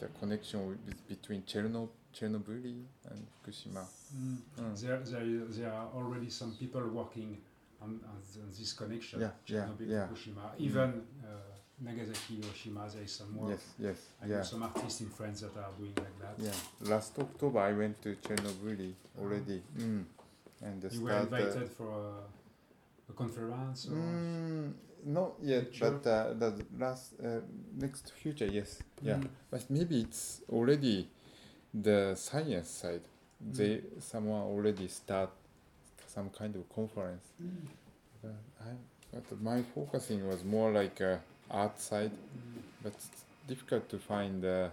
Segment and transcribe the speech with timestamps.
[0.00, 3.84] the connection with, between Chernobyl, Chernobyl and Fukushima.
[4.16, 4.36] Mm.
[4.58, 4.80] Mm.
[4.80, 7.36] There, there, there are already some people working
[7.82, 8.16] on, on,
[8.58, 9.20] this connection.
[9.20, 10.06] Yeah, yeah, Chernobyl, yeah.
[10.06, 11.26] Fukushima, even uh,
[11.82, 12.88] Nagasaki, Hiroshima.
[12.92, 13.50] There is some work.
[13.50, 16.34] Yes, yes, I know some artists in France that are doing like that.
[16.38, 16.90] yeah.
[16.90, 19.62] Last October I went to Chernobyl already.
[19.78, 20.04] Mm.
[20.62, 23.86] And the You were uh, invited for a, a conference.
[23.86, 24.72] Or Mm,
[25.04, 25.90] not yet, Lecture?
[25.90, 27.40] but uh, the last uh,
[27.76, 29.16] next future, yes, yeah.
[29.16, 29.28] Mm.
[29.50, 31.08] But maybe it's already
[31.74, 33.02] the science side.
[33.40, 35.30] They someone already start
[36.06, 37.26] some kind of conference.
[37.42, 37.48] Mm.
[38.22, 38.70] But I,
[39.28, 41.16] but my focusing was more like uh,
[41.50, 42.62] art side, Mm.
[42.82, 43.08] but it's
[43.48, 44.70] difficult to find the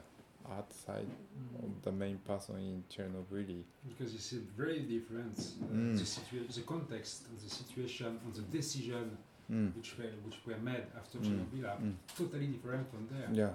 [0.50, 1.08] art side
[1.38, 1.64] Mm.
[1.64, 3.64] of the main person in Chernobyl.
[3.88, 5.38] Because it's very different.
[5.40, 5.98] Uh, Mm.
[5.98, 9.18] The, situa- the context, and the situation, and the decision
[9.52, 9.74] Mm.
[9.78, 11.26] which were which were made after Mm.
[11.26, 11.94] Chernobyl are Mm.
[12.18, 13.30] totally different from there.
[13.32, 13.54] Yeah.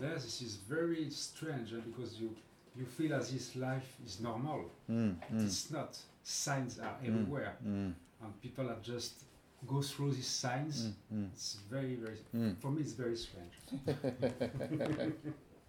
[0.00, 2.30] There, this is very strange uh, because you
[2.76, 4.70] you feel as if life is normal.
[4.88, 5.16] Mm.
[5.20, 5.44] But Mm.
[5.46, 5.98] It's not.
[6.22, 7.08] Signs are Mm.
[7.08, 7.94] everywhere, Mm.
[8.22, 9.24] and people are just
[9.66, 10.86] go through these signs.
[10.86, 10.94] Mm.
[11.12, 11.28] Mm.
[11.32, 12.18] It's very very.
[12.34, 12.56] Mm.
[12.60, 13.54] For me, it's very strange.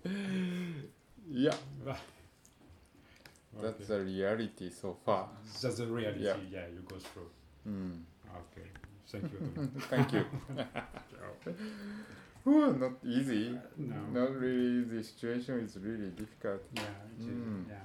[1.29, 1.55] Yeah,
[1.87, 1.97] Okay.
[3.61, 5.29] that's the reality so far.
[5.61, 6.25] That's the reality.
[6.25, 6.35] Yeah.
[6.51, 7.29] Yeah, you go through.
[7.67, 8.01] Mm.
[8.35, 8.67] Okay.
[9.13, 9.69] Thank you.
[9.89, 10.25] Thank you.
[12.47, 13.49] Ooh, not easy.
[13.55, 14.21] Uh, no.
[14.21, 15.03] Not really easy.
[15.03, 16.61] Situation is really difficult.
[16.73, 16.81] Yeah,
[17.19, 17.27] it is.
[17.27, 17.63] mm.
[17.69, 17.75] Yeah,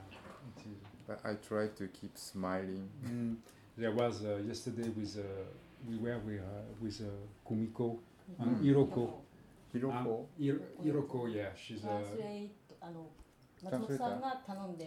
[0.57, 0.79] it is.
[1.07, 2.89] But I try to keep smiling.
[3.07, 3.37] Mm.
[3.77, 5.23] There was uh, yesterday with uh,
[5.89, 6.45] we were with uh,
[6.81, 7.99] with uh, Kumiko
[8.41, 9.11] and Hiroko.
[9.75, 10.27] Hiroko.
[10.41, 12.51] Um, Hiroko, yeah, she's uh, a.
[13.61, 14.21] Translator.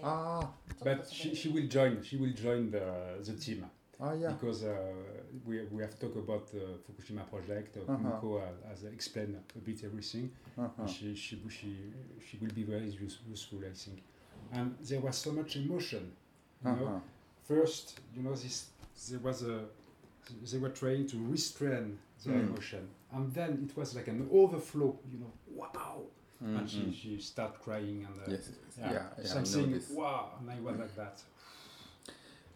[0.03, 0.47] Ah.
[0.83, 2.01] But she, she will join.
[2.03, 2.83] She will join the
[3.23, 3.65] the team
[4.01, 4.31] ah, yeah.
[4.33, 4.75] because uh,
[5.45, 7.77] we we have talked about the Fukushima project.
[7.77, 8.39] Uh, Uh-huh.
[8.69, 10.31] Has, explained a bit everything.
[10.57, 10.87] Uh-huh.
[10.87, 11.69] She, she she
[12.25, 13.99] she will be very use, useful, I think.
[14.53, 16.11] And there was so much emotion.
[16.65, 16.99] You know, Uh-huh.
[17.47, 18.57] first, you know, this
[19.09, 19.65] there was a
[20.51, 22.47] they were trying to restrain the Mm.
[22.47, 24.97] emotion, and then it was like an overflow.
[25.11, 25.31] You know,
[25.61, 26.03] wow,
[26.43, 26.93] Mm, and she mm.
[26.93, 28.49] she start crying and uh, Yes.
[28.79, 29.07] yeah, Yeah.
[29.17, 29.25] Yeah.
[29.25, 31.17] Something wow, and I was like that.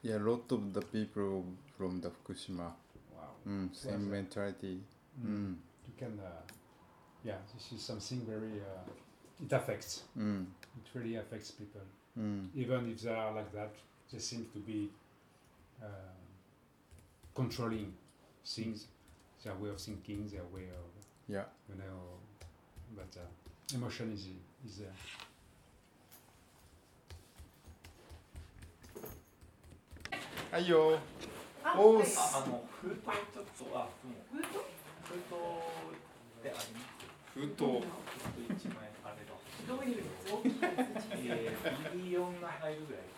[0.05, 0.17] Yeah.
[0.21, 1.45] lot of the people
[1.77, 2.71] from the Fukushima.
[3.15, 4.79] Wow, Mm, same mentality.
[5.19, 5.27] Mm.
[5.27, 5.55] Mm.
[5.87, 6.41] you can, uh,
[7.23, 8.61] yeah, this is something very.
[8.61, 8.91] Uh,
[9.45, 10.03] it affects.
[10.17, 10.45] Mm.
[10.77, 11.81] It really affects people.
[12.17, 12.47] Mm.
[12.55, 13.73] even if they are like that,
[14.11, 14.89] they seem to be
[15.83, 15.87] uh,
[17.33, 17.93] controlling
[18.45, 18.87] things,
[19.43, 21.43] their way of thinking, their way of, Yeah.
[21.67, 21.99] you know,
[22.95, 24.27] but uh, emotion is
[24.65, 24.93] is there.
[30.55, 30.95] はいよ。
[31.65, 34.55] あおーはいあ、あの封筒ちょっとあ、でも封筒
[35.03, 35.35] 封筒
[36.39, 36.95] であります。
[37.35, 37.83] 封筒。
[37.83, 37.83] 封
[38.55, 39.35] 筒一枚あれば。
[39.67, 40.55] どういう大きい
[41.99, 43.11] ビリオンが入るぐらい。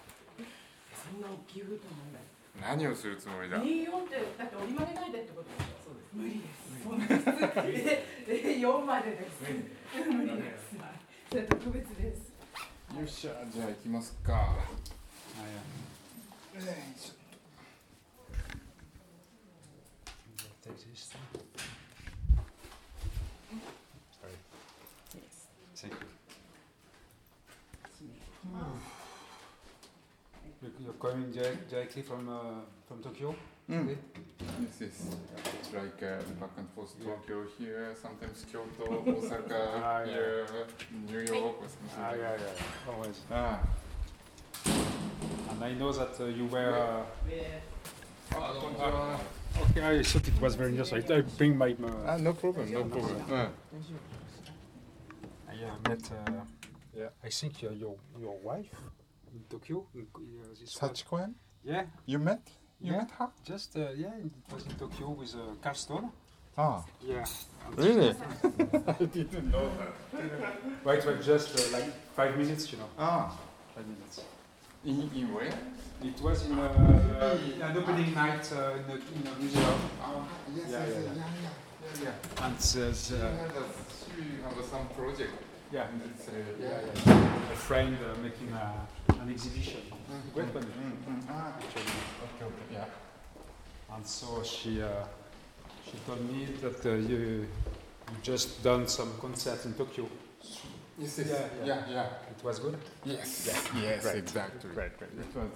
[0.97, 2.25] つそんな大きい封筒なんだ。
[2.73, 3.61] 何をするつもりだ。
[3.61, 5.93] A4 ってだって折り曲げないでってことでしょ？
[5.93, 6.17] そうです。
[6.17, 6.81] 無理です。
[6.81, 9.45] そんな普通え A4 までです。
[10.09, 10.73] 無理です。
[11.29, 12.33] それ特別です。
[12.97, 14.17] よっしゃ、じゃあ行きます。
[14.25, 14.57] か。
[15.37, 15.85] Ah, yeah.
[16.57, 16.65] よい
[16.97, 17.26] しょ
[20.75, 21.13] Status.
[24.19, 24.33] Sorry.
[25.15, 25.47] Yes.
[25.75, 25.99] Thank hmm.
[30.61, 30.69] you.
[30.83, 31.31] You're coming
[31.69, 33.35] directly from uh, from Tokyo.
[33.69, 33.83] Mm.
[33.83, 33.97] Okay.
[34.61, 35.15] Yes, yes.
[35.59, 37.07] It's like uh, back and forth yeah.
[37.07, 40.05] Tokyo here, sometimes Kyoto, Osaka, ah, yeah.
[40.05, 41.99] here, uh, New York, or something.
[41.99, 43.19] Ah, yeah, yeah, always.
[43.31, 43.59] Ah.
[45.51, 46.73] And I know that uh, you were.
[46.73, 47.59] Uh, yeah.
[48.31, 49.17] yeah.
[49.61, 50.93] Okay, I thought it was very nice.
[50.93, 51.75] I bring my.
[51.79, 53.23] my ah, no problem, no problem.
[53.29, 53.47] Yeah.
[55.49, 56.11] I uh, met.
[56.11, 56.31] Uh,
[56.95, 57.09] yeah.
[57.23, 58.71] I think uh, your your wife
[59.33, 59.85] in Tokyo.
[59.95, 60.07] In,
[60.81, 61.27] uh,
[61.63, 61.83] Yeah.
[62.05, 62.41] You met?
[62.79, 62.97] You yeah.
[62.99, 63.29] met her?
[63.43, 66.11] Just uh, yeah, it was in Tokyo with uh, Carl
[66.57, 66.83] Ah.
[67.01, 67.25] Yeah.
[67.75, 68.09] Really?
[68.87, 70.83] I didn't know that.
[70.83, 71.85] wait, it just like
[72.15, 72.89] five minutes, you know.
[72.97, 73.37] Ah.
[73.75, 74.21] Five minutes.
[74.87, 75.53] In, in where?
[76.01, 79.79] It was in uh, an opening night uh, in, a, in a museum.
[80.01, 80.25] Ah,
[80.55, 81.11] yes, Yeah, yes, yeah, yeah.
[81.13, 82.45] yeah, yeah, yeah.
[82.45, 85.33] And uh, She had, a, some project.
[85.73, 86.31] yeah, And it's, uh,
[86.61, 87.51] yeah, yeah, yeah.
[87.51, 88.87] a friend uh, making a,
[89.21, 89.81] an exhibition.
[89.91, 90.63] Mm, Great one.
[90.63, 91.23] mm, mm.
[91.29, 91.81] Ah, Actually.
[92.23, 93.95] okay, okay, yeah.
[93.95, 94.87] And so she uh,
[95.83, 97.17] she told me that uh, you
[98.07, 100.07] you just done some concerts in Tokyo.
[100.97, 101.35] Yes, yes, Yeah,
[101.65, 101.93] yeah, yeah.
[101.93, 102.31] yeah.
[102.37, 102.77] It was good.
[103.05, 103.81] Yes, Yeah.
[103.81, 104.15] yes, Great.
[104.17, 104.69] exactly.
[104.73, 105.11] Great, great.
[105.19, 105.51] It was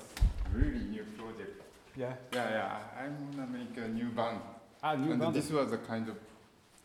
[0.53, 1.61] really new project.
[1.95, 2.13] Yeah.
[2.33, 3.03] Yeah, yeah.
[3.03, 4.39] I'm gonna make a new band.
[4.83, 5.33] Ah, new and band.
[5.33, 6.15] this was a kind of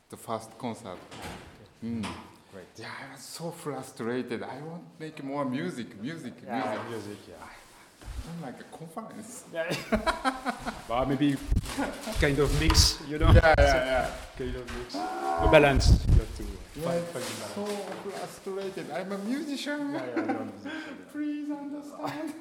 [0.09, 0.99] the first concert.
[1.85, 2.03] Mm.
[2.53, 2.67] great.
[2.77, 4.43] Yeah, I was so frustrated.
[4.43, 6.81] I want to make more music, music, music.
[6.91, 7.35] music, yeah.
[8.29, 9.45] I'm like a conference.
[9.53, 9.77] Yeah.
[10.89, 11.37] well, maybe
[12.21, 13.31] kind of mix, you know?
[13.33, 14.11] Yeah, yeah, yeah.
[14.39, 14.95] Kind of mix.
[14.95, 15.87] A balance.
[16.09, 16.85] You have to yeah.
[16.85, 17.55] find, find the balance.
[17.55, 17.67] so
[18.11, 18.91] frustrated.
[18.91, 19.93] I'm a musician.
[19.93, 22.35] Yeah, yeah, I know musician, Please understand.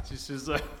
[0.10, 0.58] This is, uh,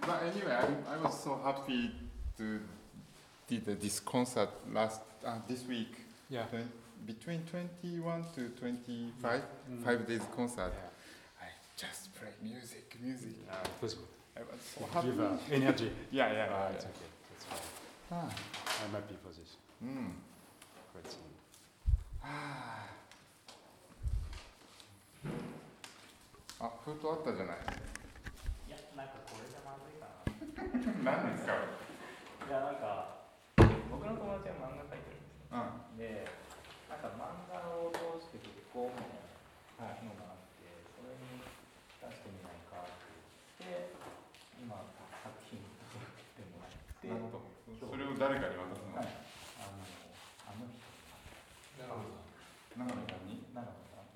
[0.00, 1.92] But anyway, I, I was so happy
[2.38, 2.60] to
[3.48, 5.94] did this concert last uh, this week.
[6.30, 6.44] yeah.
[6.46, 6.70] Twen-
[7.06, 9.84] between 21 to 25, Mm.
[9.84, 10.72] five days concert.
[10.72, 10.88] Yeah.
[11.76, 13.34] Just play music, music.
[13.50, 14.06] Uh, it was good.
[14.36, 15.08] I was so happy.
[15.08, 15.90] Give uh, energy.
[16.10, 16.74] Yeah, yeah, Ah, yeah.
[16.76, 17.08] it's okay.
[17.30, 17.58] That's fine.
[18.12, 18.28] Ah,
[18.84, 19.56] I'm happy for this.
[19.82, 20.12] mm.
[20.92, 21.32] Great song.
[22.24, 22.88] Ah.
[26.62, 27.56] あ、封筒あったじゃない。
[28.68, 30.06] いやなんかこれじゃまずいか
[31.02, 31.58] な何ですか。
[31.58, 33.26] いやなんか
[33.90, 35.98] 僕の友達は漫画描いてるんですようん。
[35.98, 36.22] で
[36.86, 42.86] なんか漫画を通して結構ののがあってそれに出してみないかっ
[43.58, 43.98] て言って
[44.62, 44.78] 今
[45.18, 45.58] 作品
[45.90, 47.42] 作ってもらってなるほど。
[47.74, 48.94] それを誰かに渡すの？
[48.94, 49.10] はい
[49.58, 49.82] あの
[50.46, 53.42] あの人長野さんに？
[53.50, 54.06] 長野さん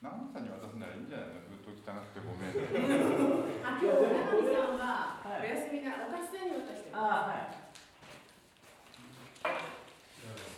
[0.00, 1.52] 長野さんに渡すならいいんじゃないの？
[1.52, 2.56] 封筒汚くてごめん。
[3.60, 6.96] あ、今日長見さんははいお休みなお菓子さんに渡してる。
[6.96, 7.60] あはい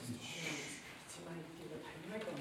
[0.07, 2.39] 一枚っていうか足りないかも。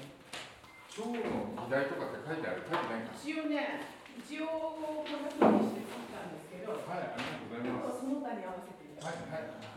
[0.94, 2.62] 今日の議題とかって書いてある？
[2.62, 3.18] 書いてないか。
[3.18, 3.90] 一応ね、
[4.22, 4.46] 一応
[4.78, 7.98] こんな風にして作ったんですけど、はい、ありがとうございます。
[7.98, 9.26] その他に合わせてみまはい、す。
[9.34, 9.74] はい。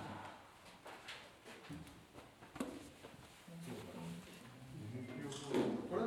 [5.89, 6.01] これ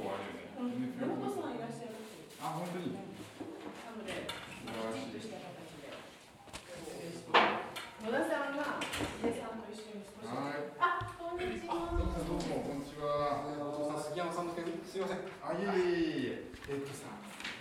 [0.00, 0.48] でもすぐ終わるよね。
[0.56, 2.96] うん、ロボさんいらっしゃるし、あ、本当に。
[2.96, 3.04] な
[3.92, 5.20] ので、きちっと。
[5.20, 5.92] した形で。
[8.00, 10.32] 野田さんが家さんと一緒に少し。
[10.32, 10.72] はい。
[10.80, 11.92] あ、こんにちは。
[11.92, 13.44] どうもどうもこんにちは。
[13.44, 15.28] お父さん杉山さんの件すいません。
[15.44, 16.80] あ、いえいえいえ。
[16.80, 17.12] えっとさ、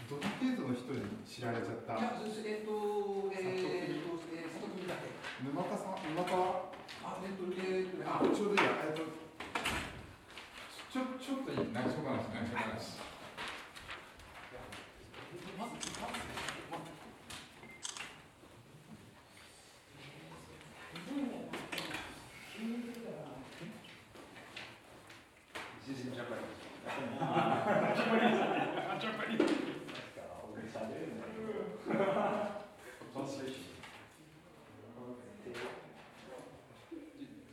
[0.08, 2.00] どの程度の人に知られちゃった。
[2.00, 5.12] や、えっと、え、っと、えー、佐藤君だけ。
[5.44, 6.32] 沼田さん、沼田。
[7.04, 8.72] あ、えっと、え、っと、あ、ちょうどいいや。
[8.88, 9.29] えっと。
[10.92, 11.72] ちょ、ちょっといい。
[11.72, 12.98] 内緒話、内緒話。
[15.56, 16.18] まず、まず、
[16.72, 16.90] ま ず、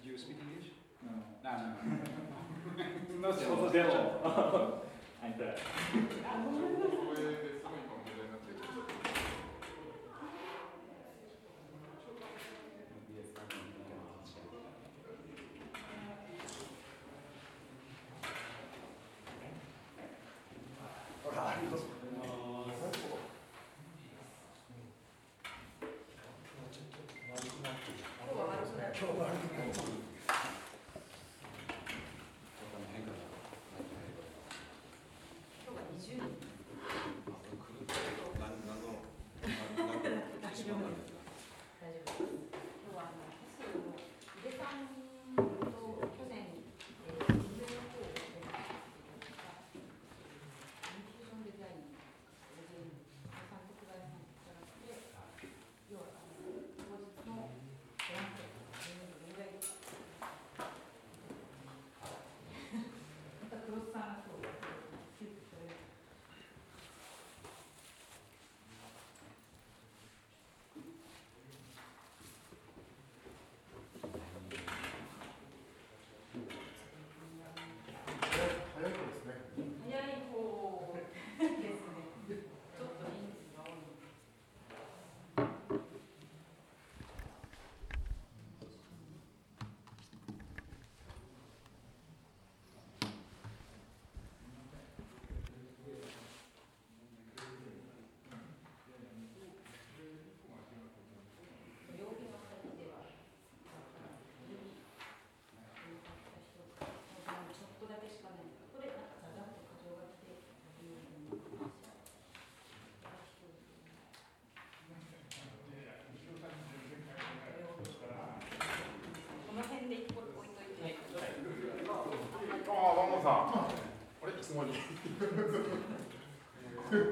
[0.02, 0.72] Do you speak English?
[1.02, 1.12] No,
[3.26, 4.86] の仕事でも。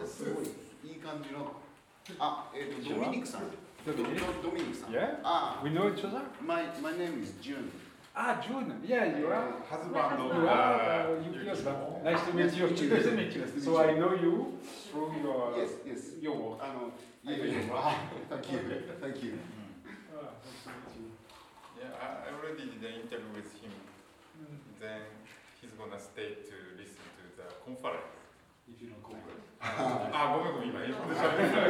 [0.06, 0.44] すごい
[0.84, 1.52] いい感じの
[2.18, 3.42] あ、えっ、とドミニクさん
[3.86, 5.18] ドミニクさん Yeah?
[5.24, 6.22] あ We know each other?
[6.40, 7.70] My, my name is June
[8.16, 8.70] Ah, June.
[8.86, 9.58] Yeah, you are.
[9.68, 10.46] husband of You are.
[10.46, 11.98] uh, Uh, you Yukiko.
[12.04, 12.70] Nice to meet you.
[12.70, 13.42] Nice to meet you.
[13.60, 13.76] So.
[13.82, 14.56] I know you
[14.88, 16.14] through your Yes, yes.
[16.22, 16.62] your work.
[16.62, 18.60] あの、いえいえ、あ、thank you,
[19.02, 19.34] thank you.
[20.14, 21.10] Ah, nice to meet you.
[21.82, 23.72] Yeah, I I already did an interview with him.
[24.78, 25.02] Then
[25.60, 28.14] he's gonna stay to listen to the conference.
[28.66, 29.20] If you don't call it.
[29.60, 31.60] あ、ごめんごめん、今英語で喋ってた。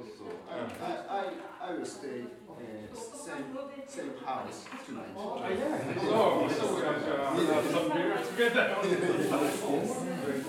[0.00, 1.28] Also, I, I,
[1.60, 3.52] I will stay uh, same,
[3.86, 5.14] same house tonight.
[5.16, 5.76] Ah, yeah.
[6.00, 8.76] So, so we are uh, some beer together.
[8.80, 10.40] Great.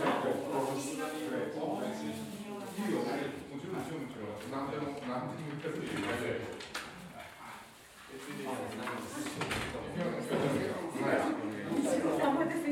[2.72, 3.08] いいよね。
[3.52, 4.52] もちろんもちろんもちろん。
[4.52, 6.61] 何でも何でも言ってくれる。
[12.24, 12.72] あ、待ってす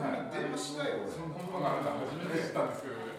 [0.00, 1.04] 電話したよ。
[1.04, 3.12] そのことがあるのは初めて知ったんですけど。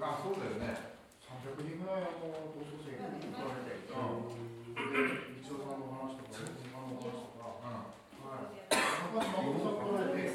[0.00, 0.98] あ、そうだよね。
[1.30, 8.68] 300人ぐらいあの同窓生が来られて、で、道夫さんの話とか、小島の話とか、はい。
[8.68, 10.34] 高橋誠さん来られて、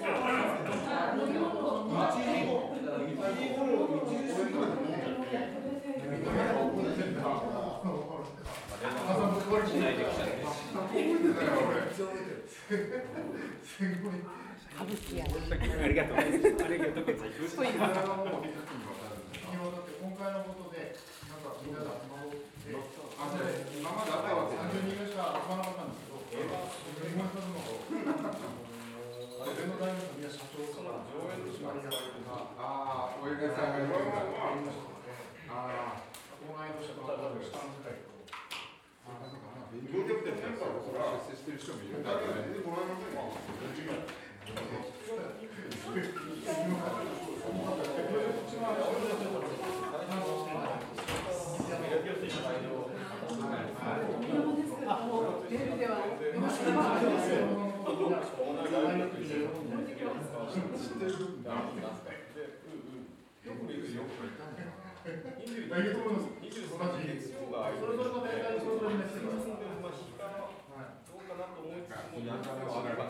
[12.65, 12.73] す
[14.01, 14.25] ごい。
[14.75, 16.17] 歌舞伎やありがとう。
[16.17, 17.61] ありがとうございます。
[17.61, 18.01] 日にわた。
[18.01, 20.97] って今回のことで、
[21.29, 24.33] なんかみんなで集まろうって、あ、じゃあ今まであった。
[24.33, 25.93] わけ30人ぐらいしか集まらなかった。
[25.93, 27.61] んですけど、それにするの
[29.35, 34.25] あれ、上の大学のみんな社長から、上演の縛りがあるとか、ああ、おやさんがいるんだ。
[34.25, 34.89] ありました。
[34.89, 35.13] ので、
[35.53, 36.01] あ
[36.41, 38.04] 同い年の方の下の世代、
[39.75, 42.35] 勉強できてるから、それは出世してる人もいるんだけどね。
[55.49, 55.97] 出るでは。
[55.97, 56.39] ありがと
[65.99, 66.25] うございます。
[66.75, 67.05] 同じ。
[67.55, 69.27] それぞれの年代にそれぞれメッセージ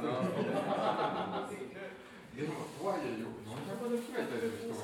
[0.01, 0.21] が。
[2.35, 4.83] でも、とはいえ、よく400年くらいいた人が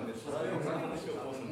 [0.00, 1.44] いて、それを何話を通す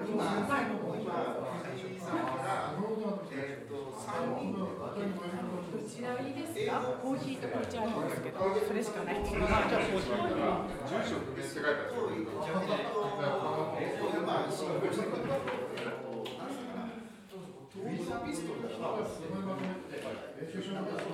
[0.00, 2.72] のって言ったから、
[3.32, 4.66] えっと、三人ど
[5.88, 6.80] ちらいいですか？
[7.02, 9.14] コーヒーと紅茶ありますけど、それしかない。
[9.22, 12.80] 住所不明って書いてある。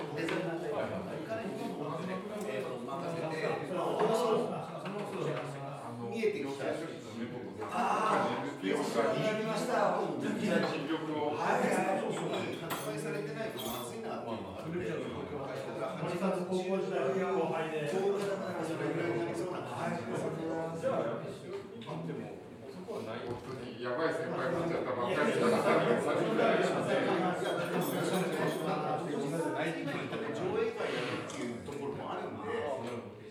[0.07, 0.66] 見え
[23.87, 25.39] やばい先輩になっちゃったばっかりで。
[25.39, 25.47] 上
[30.59, 32.51] 映会やるっていうところもあるんで、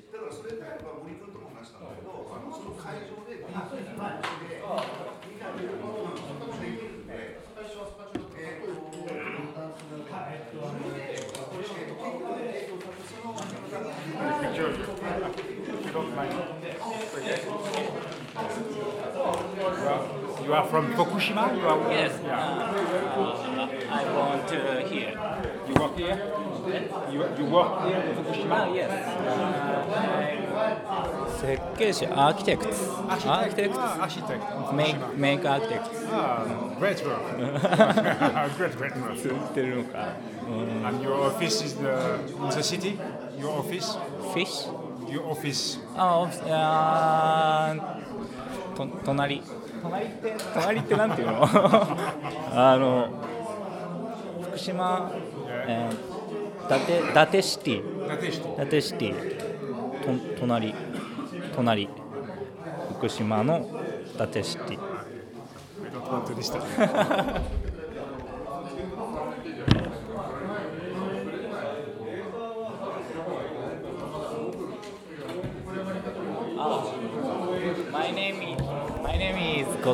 [0.09, 4.57] だからそれであれば森君とも話したんだけど、あのその会場でビーチに乗って
[5.29, 7.77] みんなでいろいろできるんで、えっと、そ
[8.17, 9.29] れで、これを結
[12.73, 13.37] 局、その、
[20.46, 21.56] you are from Fukushima?
[21.58, 22.12] You are, Yes.
[22.24, 22.38] Yeah.
[22.38, 24.56] Uh, I want to
[24.88, 25.14] here.
[25.68, 26.18] You work here?
[27.12, 28.52] You, you work here in Fukushima?
[28.52, 28.92] Ah, yes.
[29.28, 30.32] Uh,
[31.42, 32.72] 設計士、アーキテクト。
[33.10, 33.80] アーキテクト。
[33.82, 34.42] Ah, architect.
[34.72, 35.10] in メイ Fukushima.
[35.10, 35.90] クメイクアーキテクト。
[36.12, 36.46] Ah,
[36.80, 37.22] great work.
[38.58, 39.16] great, great work.
[39.34, 40.14] 売ってるのか。
[40.48, 40.86] うん。
[40.88, 41.88] And your office is the,
[42.44, 42.98] in the city?
[43.40, 43.98] Your office?
[44.20, 45.80] フィッシュ Your office?
[45.98, 49.42] あ、オフィスあーと隣。
[49.91, 51.43] 隣って隣ってなんていうの？
[52.55, 53.09] あの
[54.43, 55.11] 福島、
[55.67, 59.37] えー、伊達伊達シティ.伊達シティ。
[59.37, 60.75] と隣。
[61.55, 61.89] 隣。
[62.99, 63.69] 福島の
[64.15, 64.79] 伊達シティ。
[64.79, 67.66] I don't want to disturb.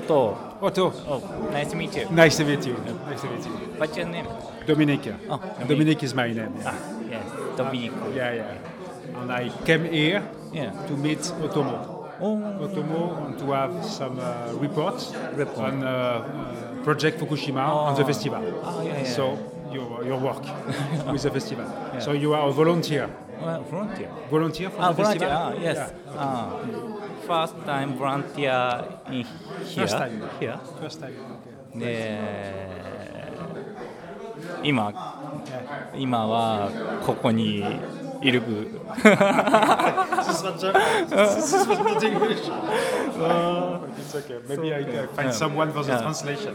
[0.01, 1.21] 藤 Otto, Oh,
[1.53, 2.07] nice to meet you.
[2.11, 2.75] nice to meet you.
[3.11, 3.53] Nice to meet you.
[3.79, 4.27] What's your name?
[4.67, 5.01] Dominic.
[5.29, 6.53] Oh, Dominic is my name.
[6.65, 6.75] Ah,
[7.11, 7.25] yes,
[7.57, 7.91] Dominic.
[8.15, 9.21] Yeah, yeah.
[9.21, 10.23] And I came here
[10.53, 10.71] Yeah.
[10.87, 12.09] to meet Otomo.
[12.21, 15.59] Oh, Otomo and to have some uh, reports Report.
[15.59, 18.41] on uh, uh, Project Fukushima on the festival.
[18.63, 19.05] Oh, yeah, yeah.
[19.05, 19.37] So
[19.73, 20.45] your, your work
[21.13, 21.67] with the festival.
[21.99, 23.09] So you are a volunteer.
[23.43, 24.09] well, volunteer.
[24.31, 25.29] Volunteer for Ah, the volunteer.
[25.29, 25.55] festival?
[25.59, 25.77] Ah, yes.
[25.77, 26.13] Yeah.
[26.17, 26.51] Ah,
[27.27, 29.25] first time volunteer in
[29.65, 29.87] here.
[29.87, 30.23] First time.
[30.41, 30.59] Here.
[30.81, 31.13] First time.
[31.75, 31.79] Okay.
[31.79, 32.19] で、
[34.63, 34.93] 今、
[35.97, 36.71] 今は
[37.07, 37.65] ここに
[38.21, 38.43] いる。
[38.43, 39.13] This
[40.45, 40.73] was a-
[41.83, 42.43] not English.
[43.99, 44.39] It's okay.
[44.49, 45.33] Maybe I can find Yeah.
[45.33, 46.03] someone for the Yeah.
[46.03, 46.55] translation.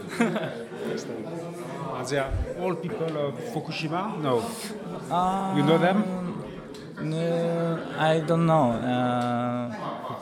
[1.94, 2.30] Are they are
[2.62, 4.16] all people of Fukushima?
[4.22, 4.42] No.
[5.10, 6.04] Ah, You know them?
[7.02, 8.72] No, I don't know.
[8.72, 9.70] Uh,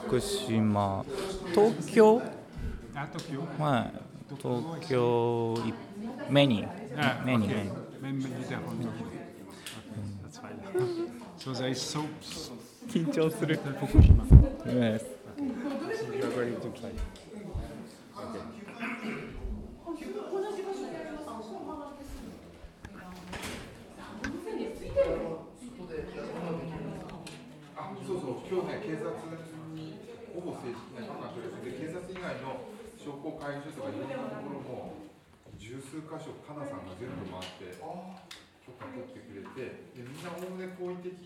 [0.07, 1.05] 福島、
[1.55, 2.23] 東京
[2.95, 3.41] Ah, Tokyo.
[3.59, 3.93] はい、
[4.41, 6.65] 東京い、メニ
[6.97, 7.71] Ah, メニ okay.
[8.01, 8.91] メニ Maybe they're from Tokyo.
[8.93, 9.25] Okay,
[10.23, 10.57] that's fine.
[11.39, 12.01] So there is so
[12.89, 13.59] 緊張する。
[13.81, 14.25] Fukushima.
[14.67, 15.05] Yes.
[15.39, 16.91] You are going to try.
[24.99, 25.36] あ、
[28.07, 29.11] そうそう、今日ね、警察
[29.75, 29.99] に
[30.31, 35.11] ほぼ正式な許可書ですで、警察以外の商工会議所とかいろんなところも、
[35.59, 41.19] 十数箇所、かなさんが全部回って、許可取ってくれて、でみんなおおむね好意的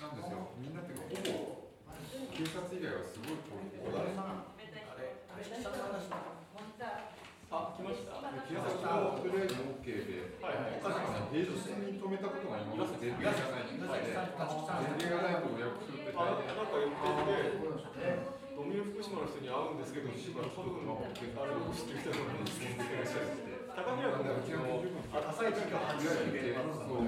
[0.00, 0.56] なんですよ。
[0.56, 1.68] みんなっていうか、ほぼ
[2.32, 3.84] 警察以外はすごい好意的。
[3.84, 4.00] で。
[7.50, 8.14] あ、来ました？
[8.46, 11.02] 警察もとりあえず OK で、確か
[11.34, 16.46] に平日に止めたことが今まで前例がないみたいで、前例がないとお約束って大変。
[16.46, 17.10] なんか言って
[17.90, 18.22] て、
[18.54, 24.38] ドミュー福島の人に会うんですけど、福島の家族のあれを知ってる人なのに、高宮君の
[25.10, 27.02] あ朝一が8時で、そう。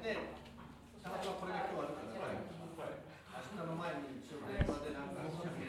[0.00, 0.16] で、
[1.04, 2.48] たまたまこれが今日あるから、明
[3.44, 5.68] 日の前に一応電話でなんか喋っ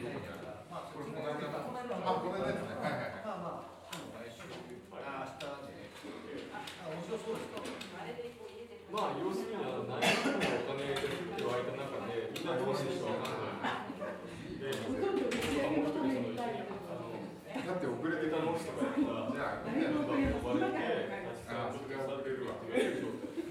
[0.72, 1.76] まあ、これこの間の、
[2.08, 2.72] あ、この間ですね。
[2.80, 3.24] はいはいはい。
[3.26, 4.40] まあまあ、来週、
[4.92, 5.84] あ明日で、
[6.52, 7.60] あ面白そうですか
[9.02, 13.90] まあ、要するにあの内部のお金が降って湧いた中で、みんなどうしていいか分かんない。
[14.62, 21.18] で、もう一人その一緒にあのだって遅れてたの人がじゃあ、みんな呼ばれて、
[21.50, 22.62] あそれは遅れるわ。
[22.62, 22.78] で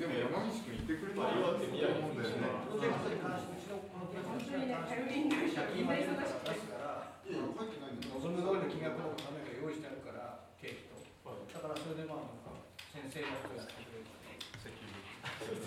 [0.08, 2.48] も山岸君いてくれたら岩手、宮城、思うんだよね。
[2.72, 7.36] プロジェクトに関して、うちのこのプロジェクトに関して、借金まで出すから、望
[8.24, 10.96] む通りの金額のためが用意してあるから、経費と。
[11.28, 12.40] だからそれでまあ、
[12.96, 13.90] 先生がこうやってくれる。
[15.41, 15.58] ちょ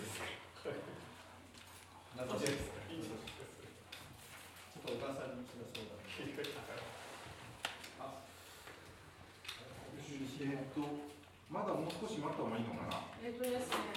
[4.79, 5.35] っとお母さん。
[11.55, 12.91] まだもう少し待った方がいいのか。
[12.91, 12.99] な。
[13.23, 13.95] えっとですね、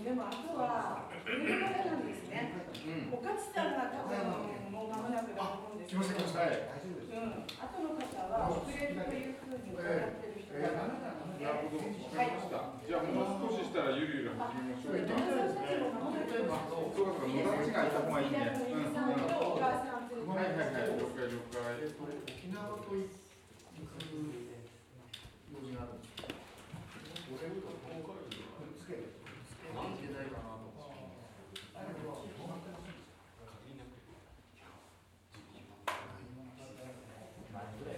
[0.00, 2.56] でもあとは、上の方なんですね。
[3.12, 3.36] おか。
[3.36, 4.16] つさんが多分
[4.72, 10.72] もう間もなくだと思うんですけど、うん、あとの方は遅れるというふうに伺ってる人が、
[11.38, 12.74] なるほど、わかりました。
[12.82, 15.06] じゃあもう少ししたらゆるゆる始めましょう。
[17.14, 17.94] か、野田っちがい。
[17.94, 18.26] はい。
[20.26, 20.42] はい。
[20.42, 21.78] はい、了解了解。
[22.28, 24.58] 沖縄と思って。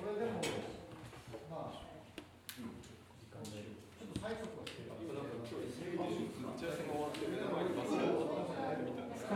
[0.01, 0.41] これでも、
[1.51, 3.49] まあ、ちょ
[4.05, 4.97] っと最速はしてる。
[5.01, 9.29] 今なんか今日 SBD 打ち合わせが終わって、目の前にバスが終わったんですね、見たんです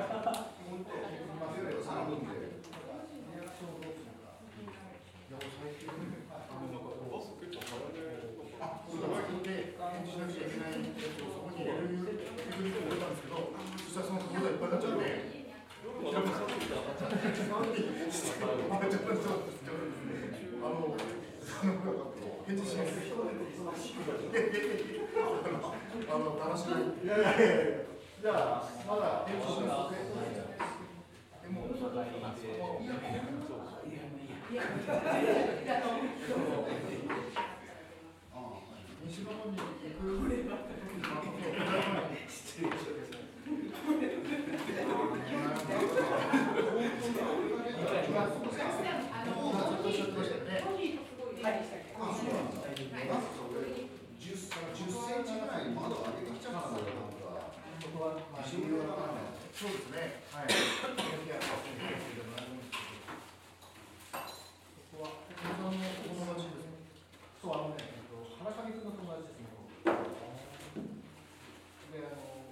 [1.85, 2.33] 3分で。
[2.35, 4.33] リアクションをどうするか。
[5.35, 8.25] バス結構早め
[8.61, 15.45] あ、そうだ、そこで返事しなきゃいけないやつをそこに入れるテクニックを入れたんですけど、そしたらそのところがいっぱいになっちゃって、
[15.85, 16.93] 夜もなんか寒いから
[20.65, 20.97] あの、あの、
[22.47, 22.95] 返事します。
[22.95, 25.13] いやいやいや
[26.09, 27.05] あの、楽しみ。
[27.05, 27.85] いやいやいやいや
[28.25, 28.33] じゃ、
[28.89, 29.93] まだ返事します。
[29.93, 30.01] で
[31.53, 31.69] も、
[39.05, 40.45] 西の方に行く。
[54.75, 57.04] 十センチぐらい窓開けてきちゃったんだよ、
[57.95, 58.03] んか。
[58.03, 59.39] そこは、まあ、理由がわからない。
[59.55, 60.27] そうですね。
[60.35, 60.51] はい。
[60.51, 60.59] こ
[64.99, 66.83] こは、小野さんのお友達ですね。
[67.39, 69.47] そう、あのね、えっと原上君の友達ですね。
[71.95, 72.51] で、あの、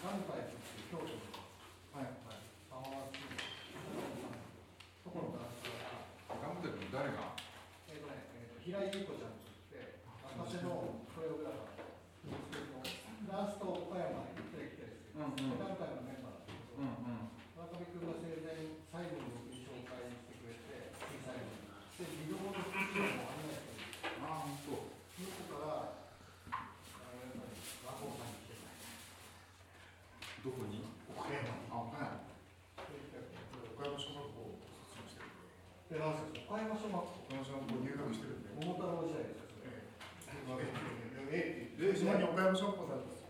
[0.00, 1.20] 関西っていう京都の、
[1.92, 3.12] はい、はい、浜松
[5.04, 7.36] そこのダンスが、頑張ってるの誰が
[7.92, 10.00] えっとね、えっと平井優子ちゃんとって、
[10.32, 12.32] 私のコレオグラファー、
[13.28, 18.54] ダンスと岡山に行ってきてですね、うんうん何回のメンバーなんですけど、うんうん村上君が生前
[18.88, 21.66] 最後に僕に紹介してくれて、小さいのに。
[21.98, 24.94] で、ビデオのスタジオも案内してくれて、ああ、本当。
[25.18, 25.98] その子から、
[26.54, 26.62] あ
[27.10, 28.78] のやっぱり和光さんに来てない。
[30.46, 31.50] どこに岡山。
[31.74, 32.22] あ、岡山。
[32.86, 32.94] で
[33.74, 35.42] 岡山小学校を卒業してるん
[35.90, 35.98] で。
[35.98, 38.54] で、なんですか、岡山小学校、岡山小学校入学してるんで。
[38.62, 40.62] 桃太郎時代ですよ、それ。
[41.34, 43.26] ええ、島に岡山小学校なんです。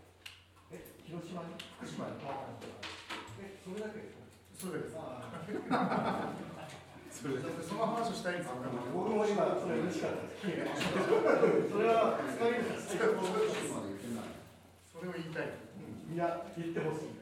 [0.69, 1.57] え、広島に？
[1.57, 2.53] 福島にあ
[3.41, 4.29] え、それだけですか？
[4.53, 4.93] それです。
[7.09, 8.61] それでその話をしたいんですよ。
[8.93, 10.45] 僕も今、それ嬉しかったです。
[10.45, 12.95] それは、使いです。
[12.95, 14.37] 福島まで行ってない。
[14.93, 15.49] それを言いたい。
[16.13, 17.17] いや、言ってほしい。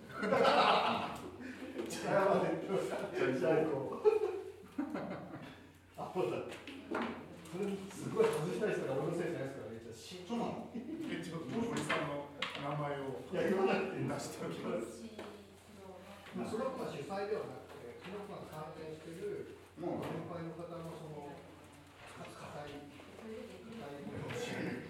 [1.87, 2.91] 力まで言ってほしい。
[5.97, 6.45] あ、そうだ。
[6.47, 9.77] それ、すごい外したい人が俺のせいじゃないですからね。
[9.97, 15.01] しそうなのえ、ちょっと森さんの名前をいや、言わなくて出しておきます。
[16.38, 21.33] まあ、その子が主催ではなくて、その子が関連しているもう年配の方のその、
[22.13, 23.25] か硬い、硬
[24.77, 24.87] い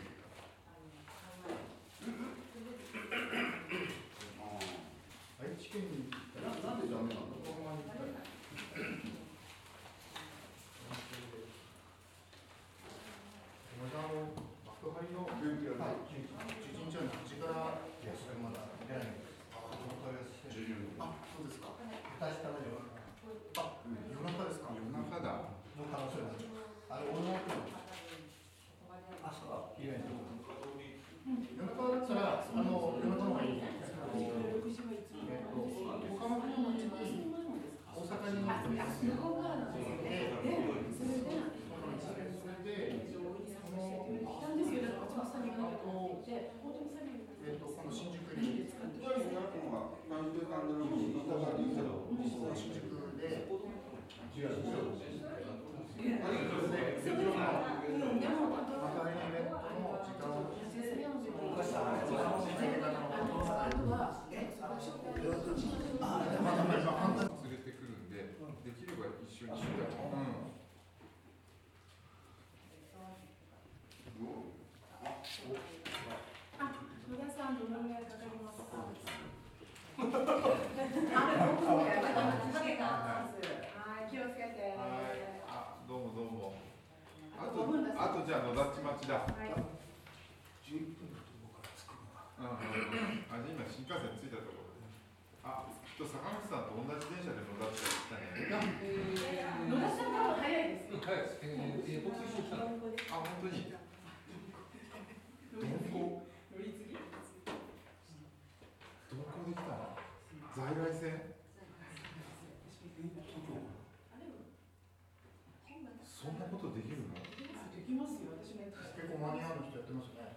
[119.88, 120.36] ってますね。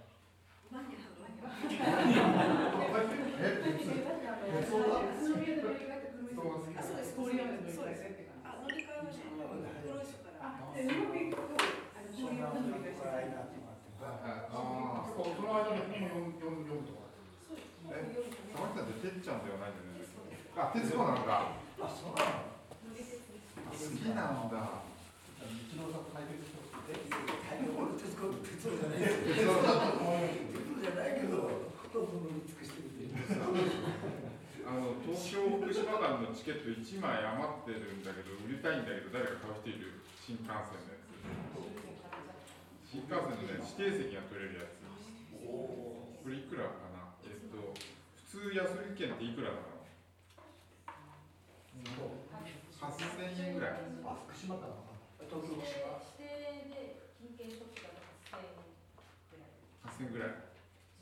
[10.07, 10.39] した。
[10.39, 13.59] あ、で、うまくいくと、あの、郡山で乗り換えして。
[14.01, 14.17] あ
[14.51, 17.11] あ結構その間に本を読む読む読むとか。
[17.45, 17.77] そうです。
[17.91, 20.07] え、坂口さんっててっちゃんではないんだよね。
[20.57, 22.47] あ、あ徹子なんだあそうなの
[23.71, 24.83] 好きなんだ
[25.41, 26.60] 日露さん解決して
[34.67, 41.11] あの東京福島間のチケット1枚余ってるんだけど売りたいんだけど誰か買う人いる新幹線のやつ
[42.87, 44.79] 新幹線のね指定席が取れるやつ
[45.43, 47.75] これいくらかなえっと
[48.31, 49.83] 普通安売り券っていくらなの
[52.79, 54.67] 8000円ぐらいあ福島か？
[54.67, 54.90] な
[55.31, 58.03] 東京福島指定で金券ショップだと
[59.87, 60.27] 8000円ぐらい。
[60.27, 60.43] 8000円ぐらい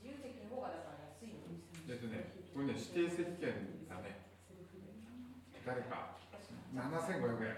[0.04, 1.48] 自由席の方がだから安いの。
[1.88, 2.36] えっとね。
[2.52, 4.28] これね指定席券だね。
[5.64, 6.20] 誰か。
[6.76, 7.56] 7500円。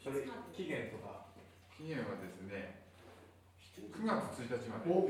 [0.00, 0.24] それ
[0.56, 1.28] 期限とか。
[1.76, 2.80] 期限はですね
[3.76, 4.40] 9月。
[4.40, 4.88] 1日まで。
[4.88, 5.04] お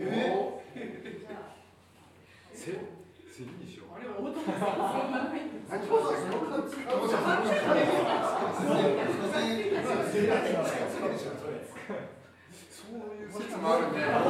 [0.74, 1.22] え
[2.52, 2.72] せ
[3.36, 4.64] せにしようあれオートマス
[12.72, 13.98] そういう説もあるね。
[14.00, 14.24] いや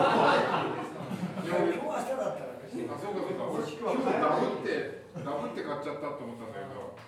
[1.54, 3.46] 俺今日明日だったらあ、そうかそうか。
[3.46, 6.98] 俺今日ダブってダブって買っちゃったと思ったんだけど。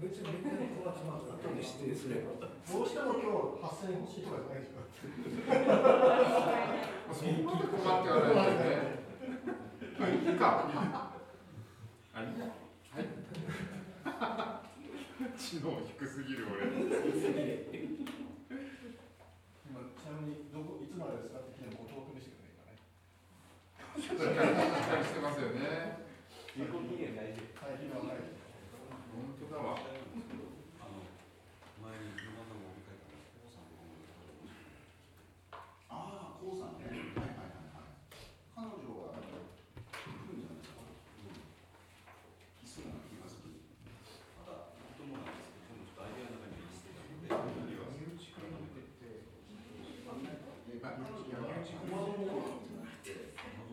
[0.00, 4.40] 別にみんなに小松マーク後で指定すればどうしても今日8000円欲しいとか。
[4.40, 4.88] じゃないでしょ
[7.12, 9.04] そこまで困ってはないよね。
[10.00, 11.09] あ、いいか。
[12.14, 12.46] あ、いいや。
[12.90, 13.06] はい。
[15.38, 16.66] 知能低すぎる俺。
[16.66, 16.80] 今
[19.94, 22.74] ちなみにどこいつまでですかって聞いても後藤君でしたよね今ね
[24.02, 24.24] しっか
[24.98, 25.20] りして。
[25.20, 26.10] ますよね。
[26.56, 27.78] 有効期限大事はい。
[27.84, 28.26] 今はない。
[29.14, 29.78] 本当だわ。
[35.88, 36.86] ああ、こうさんね。
[36.86, 37.98] はいはいはいはい。
[38.54, 39.26] 彼女は来
[40.30, 40.86] るんじゃないですか。
[40.86, 41.34] うん。
[41.34, 43.50] いそうな気がする。
[44.38, 46.94] まだ友なんですけど、ちょっとアイデアの中に入れて
[47.26, 49.26] たので、身内から抜けて
[50.70, 52.62] え、山口駒の方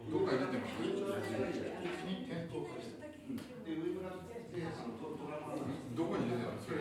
[0.07, 0.81] どっかに出てます。
[2.07, 5.67] に店頭化してで、上村で、あの、ドドラマの。
[5.93, 6.77] どこに出てるのそれ。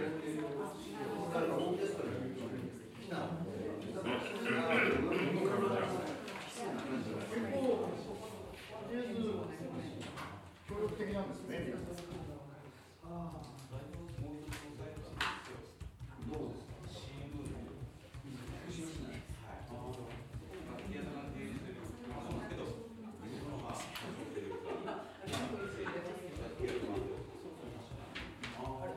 [10.69, 13.07] 協力的なんですね皆さん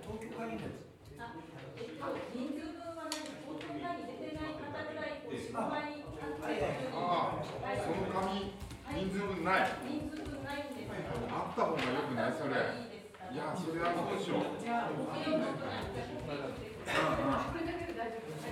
[0.01, 0.89] 東京会議です
[2.33, 6.01] 人数分は何東京会に出てない方ぐらいこう4、5枚
[6.95, 7.45] ああ、
[7.77, 8.57] その紙
[8.89, 9.77] 人数分ない。
[9.85, 10.97] 人数分ないんです
[11.29, 12.57] あった方がよくないそれ。
[13.29, 14.57] いや、それはどうしよう。
[14.57, 17.53] じゃあ、お金をちょっとなんかうんうん。
[17.53, 18.49] これだけで大丈夫です。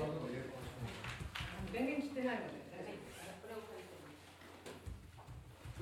[1.73, 3.25] 電源切ってないので大丈夫です。
[3.41, 4.13] これを借りてま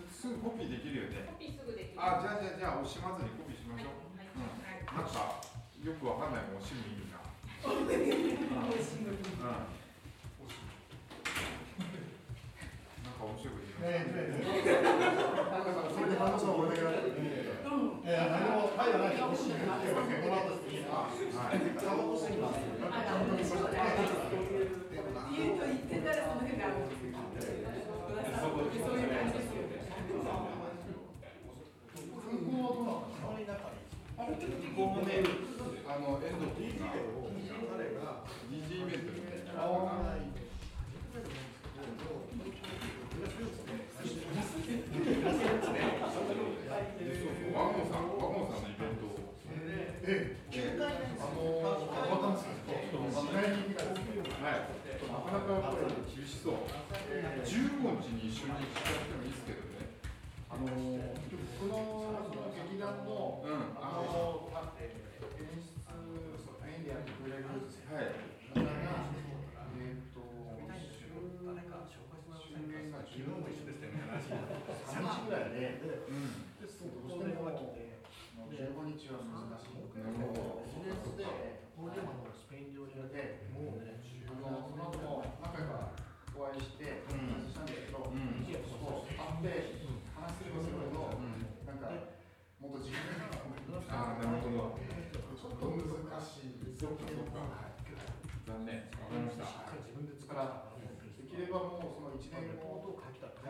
[0.07, 1.27] すすぐコピーできるよね。
[1.27, 1.94] コピーすぐできる。
[2.05, 4.13] あ、じゃあじゃあじゃあ惜しまずにコピーしましょう。
[4.13, 4.45] はいうん。
[4.45, 5.41] はいなんか
[5.81, 6.94] よくわかんないもん惜しむ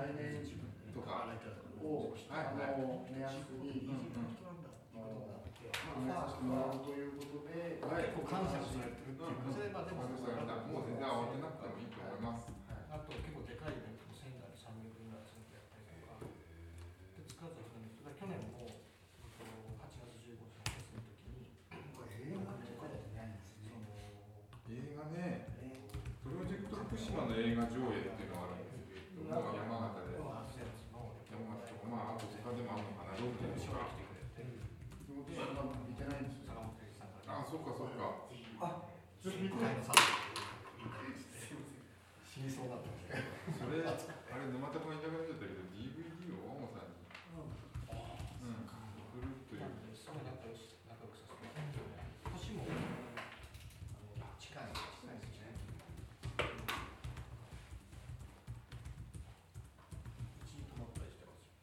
[0.06, 0.38] 来年
[0.94, 1.26] とか
[1.82, 2.78] を、はい、あ
[3.10, 4.14] 目安に、うんん
[6.06, 12.54] まあ、もらうということで、結構感謝されてるっていうか、でも、もう全然慌てなくてもいいと思います。
[12.70, 21.50] はい、あと結構でかいイベント仙台で300人ぐらい積やったりとか、で塚崎の去年も、8月15日の時に、
[22.30, 23.74] 映画とかでないんですね。
[24.70, 25.50] 映画ね、
[26.22, 28.35] プロジェクト福島の映画上映っていう
[29.26, 29.58] 山形
[30.06, 30.22] で。
[30.22, 30.30] 山
[31.58, 33.90] 形とか、まあ、あと他でもあるのかな、ロケとか。
[33.90, 36.54] 私は見てないんですよ。
[37.26, 38.22] あ、そっかそっか。
[39.22, 39.94] ちょっと見てないのさ。
[42.30, 42.94] 死にそうだった。
[43.58, 43.98] それ、あ
[44.38, 47.02] れ、沼田君いなくなっちゃったけど、DVD を大野さんに。
[48.46, 49.66] うん、送るという。
[49.96, 51.82] すごい仲良し仲良くさせてもらって、
[52.38, 52.78] 年もあ
[54.22, 55.56] の近い近いですね。
[59.16, 61.56] うちに泊まったりしてますよ。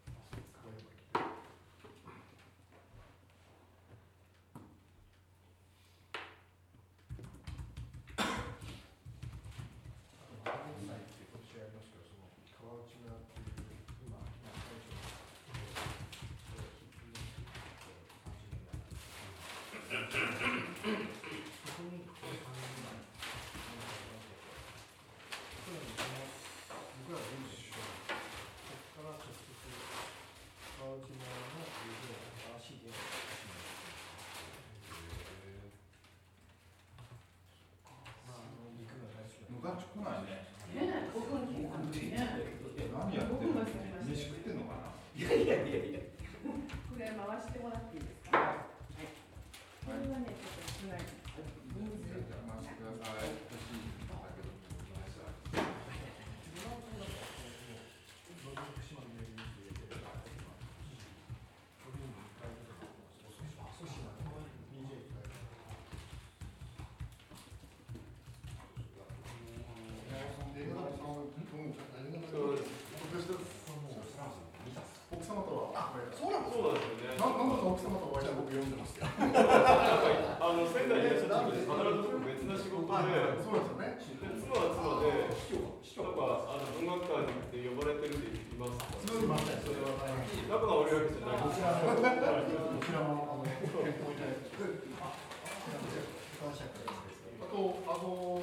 [10.18, 13.66] あと何年前って今年やりましたけど、その川内村っていう
[14.06, 14.74] 今今大
[39.28, 40.42] 将無駄ち来ないね。
[40.74, 41.94] ね、僕の気がね。
[41.94, 43.62] 何やってんの？
[43.62, 44.90] 飯食ってんのかな？
[45.14, 46.02] いやいやいやいや。
[46.42, 48.42] これ回してもらっていいですか。
[48.42, 49.06] はい。
[49.86, 51.06] これはね、ちょっと少ない。
[51.78, 52.10] 人数。
[52.10, 53.30] じゃあ、回してください。
[53.30, 54.50] 欲しいんだけど。
[75.12, 76.64] 奥様とは、そうなんですよ
[77.62, 77.70] ね。
[77.70, 79.06] ななんだか奥様とお会いして僕読んでますよ。
[79.06, 84.02] あの仙台にいらっしゃった時に必ず僕別な仕事で、そうですよね。
[84.02, 90.50] で妻は妻で、なんかあの文学館に呼ばれてるって言いますかすみません、それは大変。
[90.50, 92.02] 仲が悪いわけじゃないこちらの、こ
[92.82, 94.82] ちらの、あの、健康いただいて。
[96.42, 98.42] あと、あの、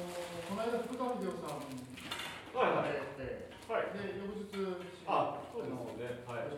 [0.54, 1.68] の間福田秀夫さん
[2.50, 3.04] はいはい。
[3.70, 3.94] はい。
[3.94, 4.50] で、翌日、
[5.06, 6.24] あ、そうですよね。
[6.26, 6.50] はい。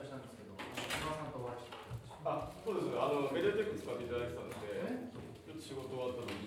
[3.03, 5.11] あのメディアテック使っていただいてたんで、
[5.43, 6.47] ちょっと仕事終わったのに。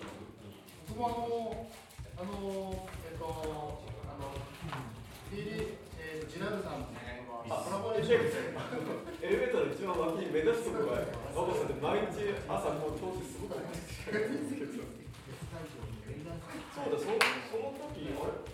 [0.88, 1.68] 僕も
[2.16, 4.32] あの、あの、えっと、あの、
[5.36, 8.40] えー、ジラルさんのねコラボレーションで、
[9.20, 11.04] エレベーターの一番脇に目立つところが、
[11.36, 14.96] バボさんで毎日朝こう通ってすごく話してるんですけど。
[16.72, 18.48] そうだ、そその時あれ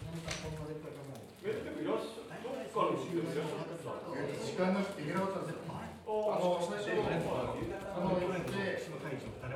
[1.39, 3.79] メディアテックいらっしゃどっかの人でもいらっしゃった
[4.43, 5.63] 時間なくて行けなかったんですよ。
[6.13, 9.01] あの、最初、あの、行って、オ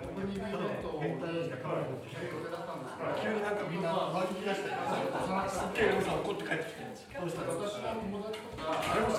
[0.08, 9.12] ープニングイベン急になんかみんな巻き出して、すっげえさ怒って帰ってきて、私の友達とか、あれも、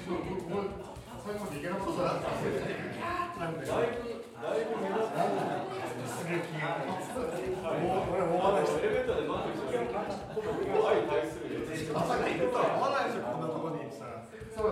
[0.00, 0.64] 僕も
[1.20, 2.80] 最後まで行けなかったんですよ。
[3.34, 6.16] なんで、だいぶ、だいぶ目立つ。
[6.16, 6.80] すげえ気が。
[6.80, 6.88] は
[7.76, 10.00] い、もう、俺、もう、エレベーターで待ってる人が、
[10.32, 12.00] ほぼ僕も相対するよ。
[12.00, 14.24] 朝がいるとは思わな、んなところにさ。
[14.54, 14.70] こ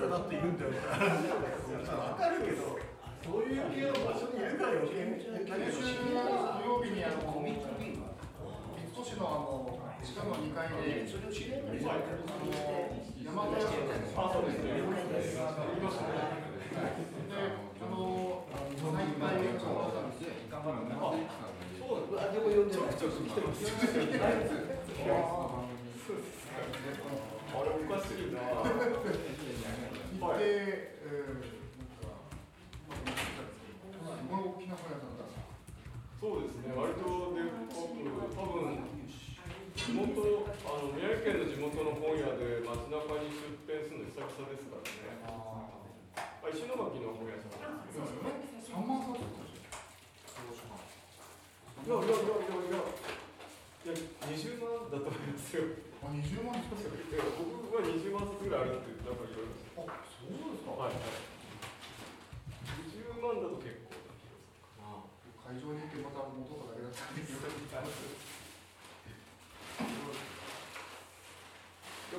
[0.00, 0.70] れだっているんだよ。
[0.70, 2.78] わかるけど、
[3.22, 5.22] そういう系の場所にいるから余計に。
[5.22, 6.10] 来週土
[6.66, 7.62] 曜日にあの、三越
[9.16, 12.50] のあの、地下の2階で、あの、
[13.22, 14.74] 山田屋さんですあ、そうですね。
[14.74, 16.18] 言いましたね。
[17.30, 17.38] で、
[17.78, 20.34] あの、再開が終わったんですよ。
[21.78, 23.64] そうだ、でもちょくちょく来てます。
[27.54, 28.40] あれおかしいな。
[30.20, 30.91] 行
[36.22, 38.78] そうですね、割とで多分
[39.74, 40.06] 地元、
[40.62, 45.18] あの宮城県の地元の本屋で街中に出店するの久々ですからね。
[45.26, 48.30] あ、石巻の本屋さんですけど。
[48.70, 49.42] 3万冊って
[51.82, 52.86] いやいやいやいやいや。
[53.82, 55.74] いや、20万だと思いますよ。
[56.06, 59.90] あ、20万冊いや僕は20万冊ぐらいあるってなんか言われました。
[59.90, 60.70] あ、そうですか。
[60.70, 61.31] はいはい。
[63.22, 63.94] 20万だと結構
[64.82, 65.06] な。
[65.46, 67.38] 会場に行ってまた戻っただけだったんです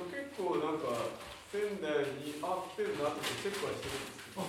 [0.00, 1.12] 結構なんか
[1.52, 4.42] 仙台にあってるなってチェックはしてるんですけど、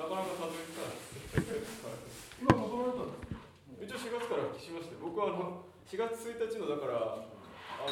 [0.00, 2.34] なかなかたどり着かないです。
[2.40, 3.28] 今戻られたんで
[3.84, 7.30] すか一応4月から復帰しまして、僕はあの4月1日のだから、あ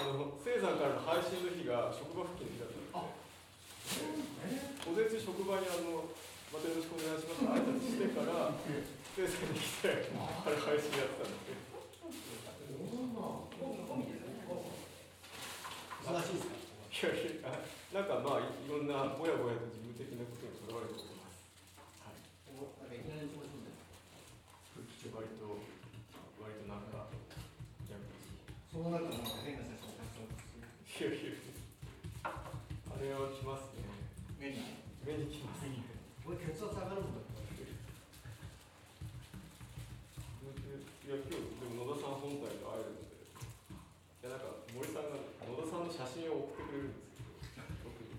[0.08, 3.20] の生産からの配信の日が職場復帰の日だったんで、
[4.88, 6.10] 午前中職場にあの、
[6.50, 8.50] またよろしくお願いしますって挨拶してから、
[9.14, 11.70] 生産に来て、あれ配信やってたんですけど。
[16.00, 16.58] 忙しいですか
[16.90, 17.54] いやいや、
[17.94, 21.46] なんかまあいろんなぼやぼやと事務的なことにとらわれております。
[22.02, 22.98] はい。
[22.98, 25.46] いきなりそうですね割と
[26.42, 27.06] 割となんか
[27.86, 28.18] やめて
[28.74, 31.38] そうなるとなんか変な先生がたくさんいやいや
[32.26, 33.86] あれはきますね。
[34.36, 34.66] 目に
[35.06, 35.59] 目にきますね。
[36.30, 37.66] これ血圧上がるんだい
[41.10, 48.14] や今日でも野田さん本体と会えるので、いやなんか森さんが野田さんの写真を送ってくれるんですけど、僕に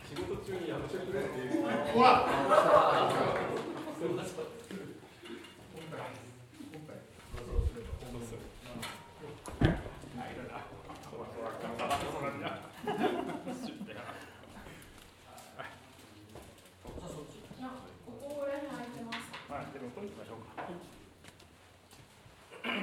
[0.00, 1.68] 仕事中にやめてくれっていう。
[1.68, 2.24] ほら
[17.04, 17.68] そうそういや
[18.06, 19.16] ここら辺空いてます
[19.50, 20.48] はい、でも取りに行きましょうか。
[22.68, 22.74] え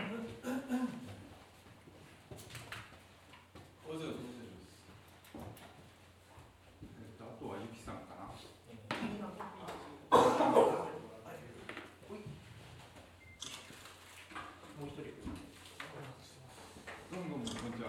[7.05, 8.25] っとあとはゆきさんかな。
[14.79, 15.03] もう一人。
[17.13, 17.87] どうもどうもこんにちは。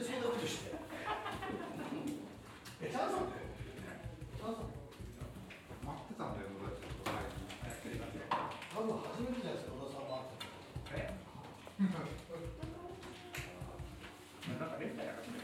[0.00, 0.72] なんでそんなことして
[2.80, 3.44] えチャンさんって
[4.32, 4.72] チャンさん
[5.84, 7.44] 待ってたんだよ野田ちょっと前に。
[8.72, 10.24] 多分初めてじゃないですか野田さんも
[10.88, 11.12] 会っ
[11.84, 12.08] たの
[14.56, 15.36] なんかレンタやらせて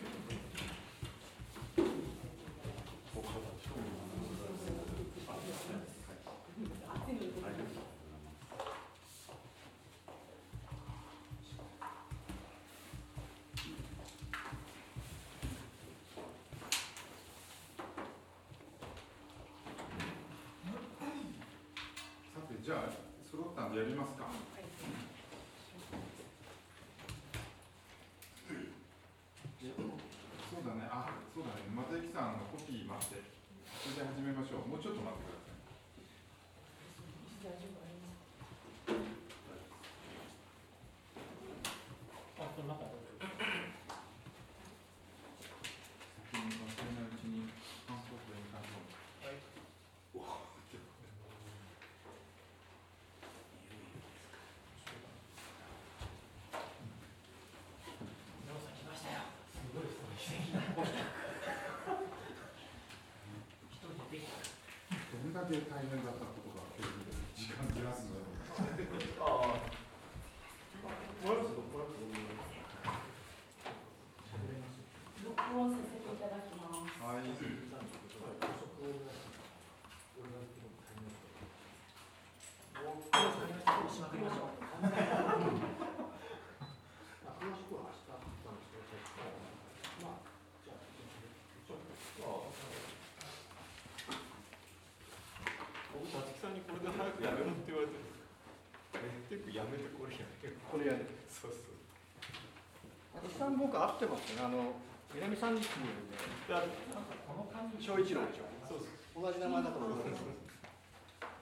[22.36, 22.90] さてじゃあ
[23.30, 24.26] 揃ったんでやりますか。
[24.26, 24.34] そ
[29.62, 30.90] うだね。
[30.90, 31.62] あ、そうだね。
[31.70, 33.22] またゆきさんのコピー待って。
[33.70, 34.66] それで始めましょう。
[34.66, 35.54] もうちょっと待ってくださ
[37.46, 37.54] い。
[37.54, 38.26] 大丈夫あります
[42.34, 42.98] あ、この中で。
[46.34, 47.46] 先に忘れないうちに
[47.86, 48.74] パンポートに感想。
[49.22, 49.38] はい。
[65.46, 66.66] どんだけ大変だったことが
[67.38, 68.26] 時間ずらすのよ。
[69.22, 69.62] ああ。
[71.22, 72.02] もらってもらって
[75.22, 77.26] 録音させていただきますはい。
[95.96, 98.26] 僕立早くやめろって言われてるんですよ。
[98.96, 100.54] えテープやめてこれやめて。
[100.70, 101.06] これやる。
[101.28, 101.78] そうそう。
[103.16, 104.42] あとさん僕合ってますね。
[104.44, 104.76] あの
[105.14, 106.62] 南三陸でいや
[107.26, 108.48] この感じ小一郎でしょ。
[108.68, 109.22] そうそう。
[109.22, 110.20] 同じ名前だと思います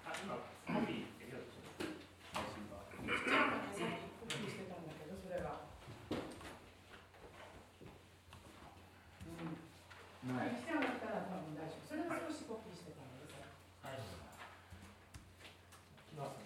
[0.07, 0.39] あ、今
[0.71, 1.67] コピーできるんですよ。
[1.75, 5.59] ちっちゃいのねさっきコピーしてたんだけどそれが
[10.23, 10.55] ない。
[10.55, 13.43] 来てなかったら多分大丈夫それが少しコピーしてたのでさ
[13.83, 13.99] はい。
[13.99, 14.07] 来
[16.15, 16.39] ます。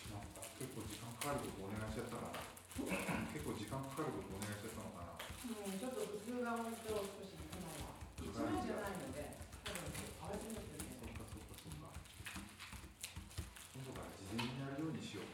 [0.00, 0.40] しまった。
[0.56, 2.40] 結構時間かかることお願いしちゃったかな。
[3.36, 5.20] 結構時間かかることお願いしちゃったのかな。
[5.46, 9.30] うんちょっと普通が多いと少し少ないわ一枚じゃないので
[9.62, 9.78] 多分
[10.26, 11.94] 合わせなきゃいけないそっかそっかそっか。
[13.78, 15.30] 今度から事前にやるようにしよう。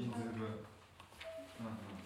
[0.00, 0.32] 人数分。
[0.32, 2.00] うんうん。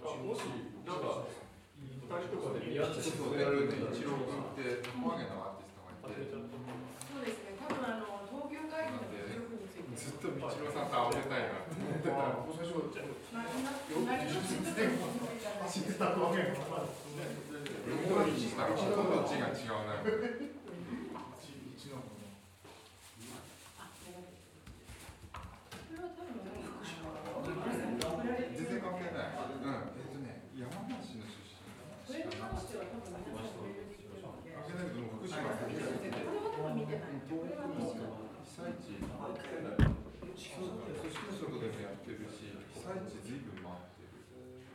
[0.00, 0.44] あもし
[0.84, 3.46] なんか二人とかでちょっとね、
[3.92, 12.80] 一郎君って、トップアゲのアーティストがいて、そうですね多分あの東京会議の記録についてずっと道郎さんと会わせたいなって思ってたらもう最初
[13.30, 16.66] まあ今今に走ってたとわけ横
[18.20, 20.02] 書きにしたらほとんど字が違うな
[21.78, 22.02] 一の
[28.50, 31.62] 全然関係ないうんえっとね山梨の出身
[32.04, 33.54] これに関しては多分見てない
[34.20, 34.34] 関
[34.66, 38.30] 係ないけど福島これは多分見てないこれは見てない
[39.00, 39.48] 被災地
[40.36, 44.12] 組織の仕事でもやってるし被災地ずいぶん回ってる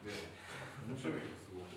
[0.06, 0.14] で
[0.90, 1.54] 面白いよす。
[1.54, 1.70] ごく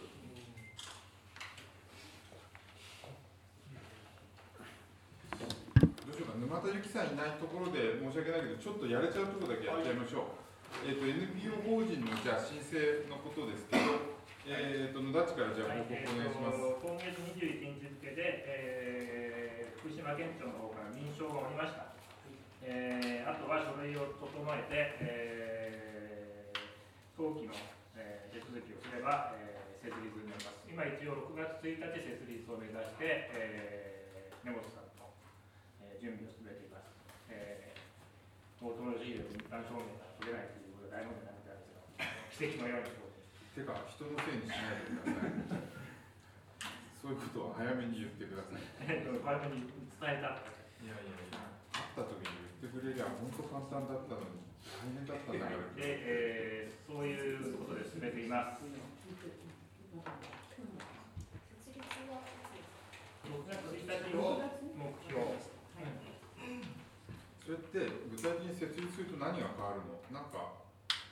[6.05, 10.33] どうしようか沼田由紀さんいないところで申し訳ないけどちょっとやれちゃうところだけやっちゃいましょ
[10.85, 13.69] う、えっ、と NPO 法人のじゃあ申請のことです。
[13.69, 14.17] けど
[14.49, 21.98] えっ、と野田地からじゃあ報告お願いします、今月21日付で、えー福島県庁の方から認証がおりました。
[22.63, 24.25] えーあとは書類を整
[24.57, 26.59] えて、えー
[27.19, 27.53] 早期の、
[27.97, 30.67] えー手続きをすれば、えー設立になります。
[30.67, 35.07] 今一応6月1日設立を目指して、えー根本さんと、
[35.85, 36.89] えー準備を進めています。
[37.31, 38.75] えー、一
[39.51, 42.99] 般証明が取れないということで大問題になってたんですが、奇跡のように。
[43.59, 45.35] てか人のせいにしないでください
[47.03, 49.67] そういうことは早めに言ってくださいえっと、早めに
[49.99, 50.39] 伝えた。
[50.79, 51.43] いやいやいや
[51.75, 58.65] 会った時に言ってくれりゃ本当簡単だったのに大変だったんだからで、えーそういうことで進めています。
[58.65, 58.73] 6
[63.45, 64.41] 月1日を
[64.73, 65.21] 目標。
[67.45, 70.01] それって具体的に設立すると何が変わるの？
[70.17, 70.65] なんか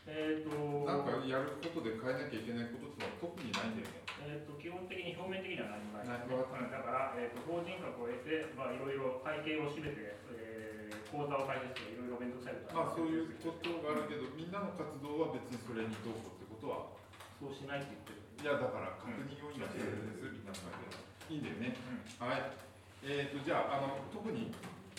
[0.09, 0.55] えっ、と、
[0.87, 4.07] なんかやることで変えなきゃいけないことってのは特にないんだよね。
[4.23, 6.09] えー、と基本的に表面的には何もない。
[6.09, 10.76] だから、えー、と法人格を得て、まあ、いろいろ会計を締めて、えー、
[11.11, 16.97] 口座を開設して、いろいろ面倒くさいことまあそういうことがあるけどみんなの活動は別にそれにどうこうってことは。
[17.37, 18.25] そうしないって言ってる。
[18.41, 20.97] いやだから確認を今してるんですみんなの前で
[21.29, 21.77] いいんだよね。
[22.17, 22.57] はい。
[23.05, 24.53] えー、とじゃああの特に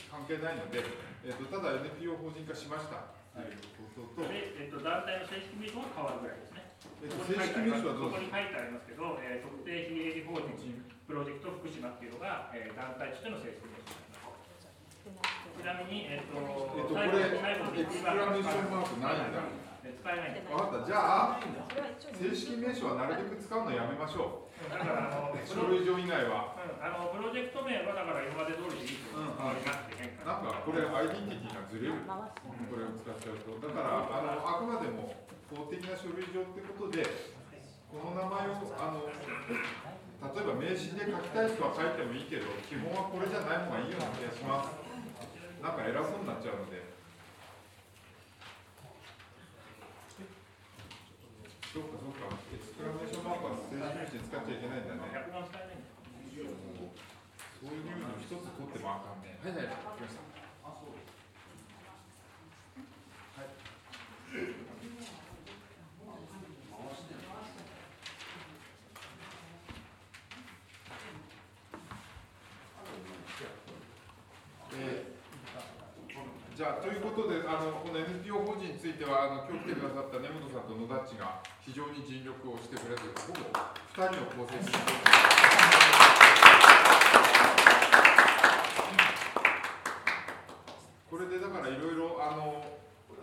[0.05, 0.85] 関係ないので、
[1.25, 3.57] えー、とただ NPO 法人化しましたという
[3.97, 6.69] ことと、で、えー、と団体の正式名称が変わるぐらいですね。
[7.01, 10.53] えーと正式名称はどうこに書いてありますけど、えー、特定非営利法人
[11.09, 14.06] プロジェクト福島っていうのが、えー、団体としての正式名称。
[15.57, 19.41] ちなみに、えっ、と、えっとこれエクスクラメーションマークないんだ。
[19.83, 20.41] え使えない。
[20.45, 20.85] 分かった。
[20.85, 21.39] じゃあ
[22.13, 26.53] 正式名称はなるべく使うのやめましょだから、あの、う書類上以外は。
[26.61, 29.97] うんあのプロジェクト名はだから今まで通りでいいという変わりなくて。
[29.97, 32.05] 変化なんかこれアイデンティティがずれる。
[32.05, 33.57] これを使っちゃうと。
[33.57, 37.07] だからあのあくまでも法的な書類上ってことで
[37.87, 44.86] この名前をあの例えば名刺で書きたい人は書いてもいいけど基本はこれじゃない方がいいような気がします
[45.61, 46.85] なんか偉そうになっちゃうので。
[51.73, 52.29] そうかそうか。
[52.53, 55.01] エクスクラメーションマークは正使っちゃいけないんだね。
[55.13, 55.97] 100万使えないんだ
[57.57, 59.39] そういうの一つ取ってもあかんね。
[59.41, 60.21] はいはい、来ました。
[74.79, 75.17] えー
[76.57, 83.41] じゃあということであのこの NPO 法人についてはあの今日来てくださった根本さんと野田っちが非常に尽力をしてくれてほぼ
[83.97, 84.69] 2人の構成に
[91.09, 92.61] これでだからいろいろあの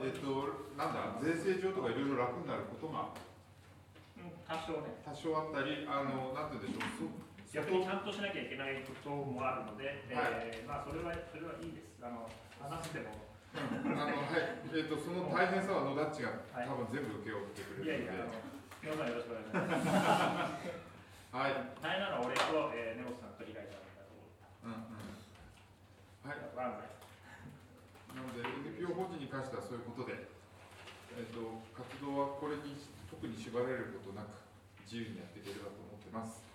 [0.02, 0.26] えっ、と
[0.74, 3.14] なんだ税制上とかいろいろ楽になることが
[4.18, 4.98] うん多少ね。
[5.06, 7.14] 多少あったりあのなんて言うんでしょう
[7.46, 11.94] そ逆にちゃんとしなきゃいけないこともあるので、はえーまあそれはそれはいいです。
[12.02, 12.26] あの
[12.58, 14.60] 話してもうんあのはい。
[14.74, 16.68] えっ、とその大変さは野田っちがはい。
[16.68, 18.42] 多分全部請け負ってくいやいやれるので、
[18.82, 20.84] 皆さんよろしくお願いします。
[21.34, 21.50] はい、
[21.82, 26.94] 大変なのは俺と、えー、根本さんと平井さんだと思ううんうん、はい。
[28.14, 28.46] なので
[28.78, 30.30] NPO 法人に関してはそういうことで、
[31.18, 32.78] えっ、と活動はこれに
[33.10, 34.38] 特に縛られることなく
[34.86, 36.46] 自由にやっていければと思ってます。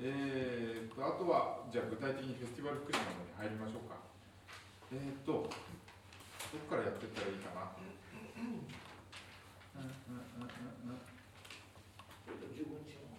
[0.00, 4.00] えー、とあとはじゃあ具体的にフェスティバル福島の方に入りましょうか。
[4.92, 5.44] えっ、と
[6.54, 7.74] どこからやっていったらいいかな。
[7.74, 8.70] うん
[9.74, 11.02] うんうんうんうん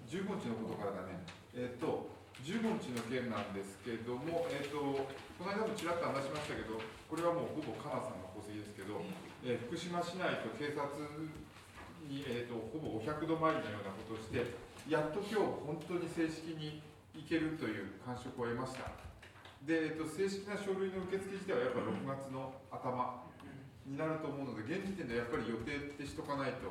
[0.05, 1.27] 15日のことからだね。
[1.51, 2.07] えっ、と
[2.39, 4.79] 15日の件なんですけども、えっ、と
[5.35, 6.79] この間もちらっと話しましたけど、
[7.11, 9.03] これはもうほぼかなさんの功績ですけど、
[9.43, 10.87] えー福島市内と警察
[12.07, 14.55] に、えー、とほぼ500度回りのようなことをして、
[14.87, 16.79] やっと今日本当に正式に
[17.11, 19.04] 行けるという感触を得ました。
[19.65, 23.25] で、えー、と正式な書類の受付自体はやっぱ6月の頭
[23.85, 26.69] になると思うので現時点でやっぱり予定ってしとかないと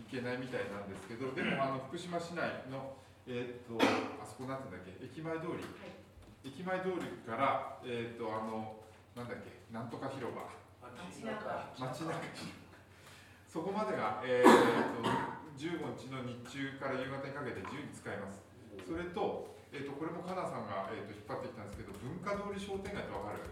[0.00, 2.96] いけないみたいなんですけどでもあの福島市内の
[3.28, 3.76] えーっと
[4.16, 5.62] あそこなんていうんだっけ駅前通り、
[6.42, 8.80] 駅前通りからえーっとあの
[9.12, 10.48] なんだっけなんとか広場。
[10.80, 11.36] 街中。
[11.76, 12.16] 街中
[13.46, 15.04] そこまでが、えー、と
[15.58, 18.40] 15日の日中から夕方にかけて自由に使えます。
[18.86, 23.46] それと,、えー、とこれもかなさんが、えー、と引っ張ってきたんですけど文化通り商店街ってわかる？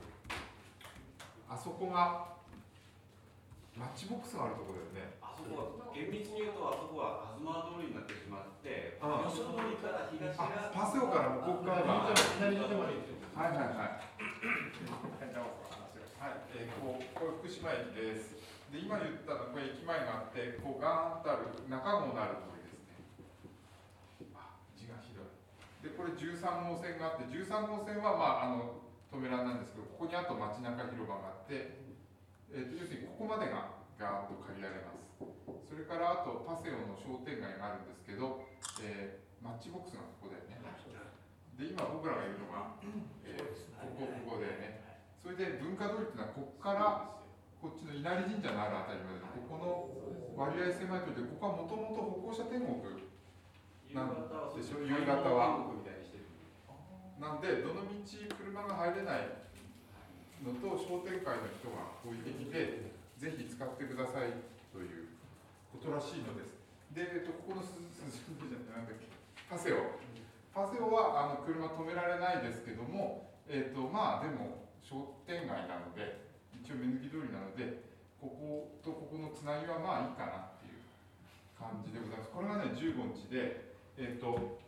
[1.48, 2.34] あそこが
[3.78, 5.14] マッチボックスがあるところだよね。
[5.22, 14.02] あそこは厳密に言うとあそこは東通りになってしまってあ吉通りから東あがパセオからもここからがはい左手まで行ってるはいはい。
[16.18, 18.34] はい、えー、こうこれ福島駅です。
[18.74, 25.30] で今言ったのこれ駅前があってこうガーンとある中郷のある通りですねあ字が広い
[25.88, 31.80] でこれ13号線があって13号線はまああの止めらんなんですけどここにあと街中広場があって、
[32.52, 35.08] えー、と要するにここまでがガーッと借りられます。
[35.64, 38.44] それからあとパセオの商店街があるんですけど、
[38.84, 40.58] えーマッチボックスがここだよね。
[41.54, 42.74] で今僕らがいるのが、
[43.22, 43.42] えー
[43.78, 44.82] ここここだよね。
[45.18, 47.18] それで文化通りっていうのはここから
[47.62, 49.88] こっちの稲荷神社のあるあたりまでここの
[50.34, 52.78] 割合狭いとでここはもともと歩行者天国
[53.88, 55.78] 夕方はでしょ夕方は。
[57.18, 59.26] なんでどの道車が入れない
[60.38, 64.38] のと商店会の人が好意的でぜひ使ってください
[64.70, 65.10] という
[65.74, 66.54] ことらしいのです。
[66.94, 69.10] で、えっと、ここのすすじゃなんだっけ
[69.50, 69.98] パセオ。
[70.54, 76.22] パセオはあの車止められないですけどもえっとまあでも商店街なので
[76.54, 77.82] 一応目抜き通りなので
[78.22, 80.86] こことここのつなぎはまあいいかなっていう
[81.58, 82.30] 感じでございます。
[82.30, 83.67] これがね15日で
[83.98, 84.58] えっと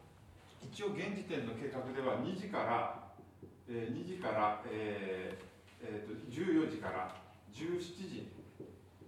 [0.60, 3.14] 一応現時点の計画では2時から、
[3.70, 5.44] えー2時から、えー
[5.82, 7.14] えーと14時から
[7.54, 8.26] 17時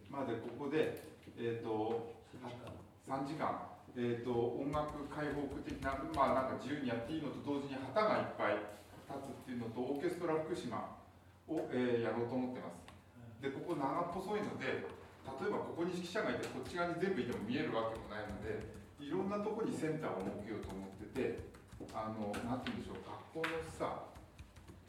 [0.08, 1.02] までここで、
[1.36, 2.14] えー、と
[3.08, 3.66] 3時間、
[3.96, 8.62] えー、と音楽開放的なまあなんか自由にやっていいのと同時に旗がいっぱい
[9.10, 11.02] 立つっていうのとオーケストラ福島
[11.48, 12.78] を、えーやろうと思ってます。
[13.42, 14.86] でここ長っぽそいので
[15.26, 21.50] 例えばここに指揮者がいてこっち側に全部いても見えるわけもないのでいろんなとこにセンターを設けようと思ってて
[21.92, 23.02] あのなんて言うんでしょう
[23.34, 24.06] 学校のさ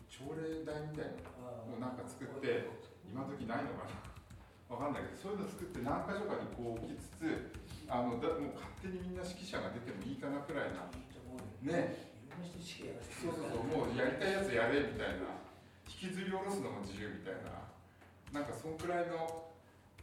[0.07, 2.69] 朝礼台みたいなのをなんか作って
[3.09, 3.97] 今時ないのかな？
[4.69, 7.51] わかんないけどそういうの作って何箇所かにこう置きつつ
[7.89, 10.87] あのだもう勝手にみんな指揮者が出てもいいかなくらいな。
[11.61, 12.13] ね。
[13.21, 15.37] そうそうそうもうやりたいやつやれみたいな。
[15.85, 17.61] 引きずり下ろすのも自由みたいな。
[18.31, 19.51] なんかそんくらいの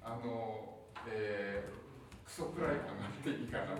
[0.03, 3.75] あのえー、クソくらい感があっていいかな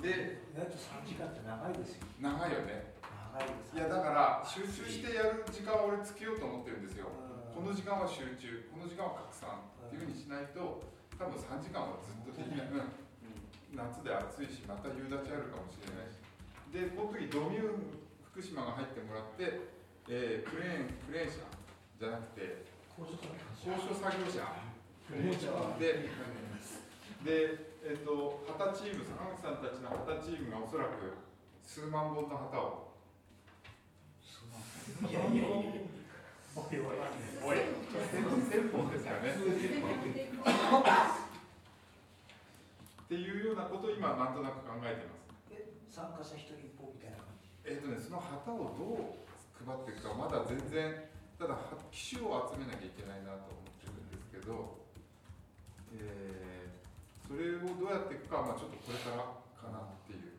[0.00, 2.06] でだと3時間って長いですよ。
[2.20, 2.94] 長いよね。
[3.02, 3.74] 長いです。
[3.74, 7.10] いやだから集中してやる時間を俺つけようと思ってるんですよ。
[7.54, 10.82] この時間は集中この時間は拡散っていうふうにしないと
[11.18, 12.90] 多分3時間はずっとできない、うん。
[13.78, 16.18] 夏で暑いしまた夕立あるかもしれないし。
[16.74, 18.02] でこの時ドミューン
[18.34, 19.62] 福島が入ってもらって、
[20.10, 21.46] えークレーンクレーン車
[22.02, 22.66] じゃなくて
[22.98, 24.42] 高所作業車。
[25.78, 26.08] で
[27.24, 31.20] で、えっと旗チーム坂口さんたちの旗チームがおそらく
[31.60, 32.96] 数万本の旗を。
[35.04, 36.96] いやいやおいおい。
[37.44, 39.36] おい1000本ですかね。
[43.04, 45.28] っていうようなことを今なんとなく考えてます。
[45.92, 47.52] 参加者一人一本みたいな感じ？
[47.68, 49.20] えっ、とねその旗をどう
[49.60, 51.04] 配っていくかまだ全然
[51.38, 51.60] ただは
[51.92, 54.80] 機種を集めなきゃいけないなと思ってるんですけど、
[56.00, 56.53] えー
[57.34, 59.26] それをどうやっていくかはまあちょっとこれから
[59.58, 60.38] かなっていう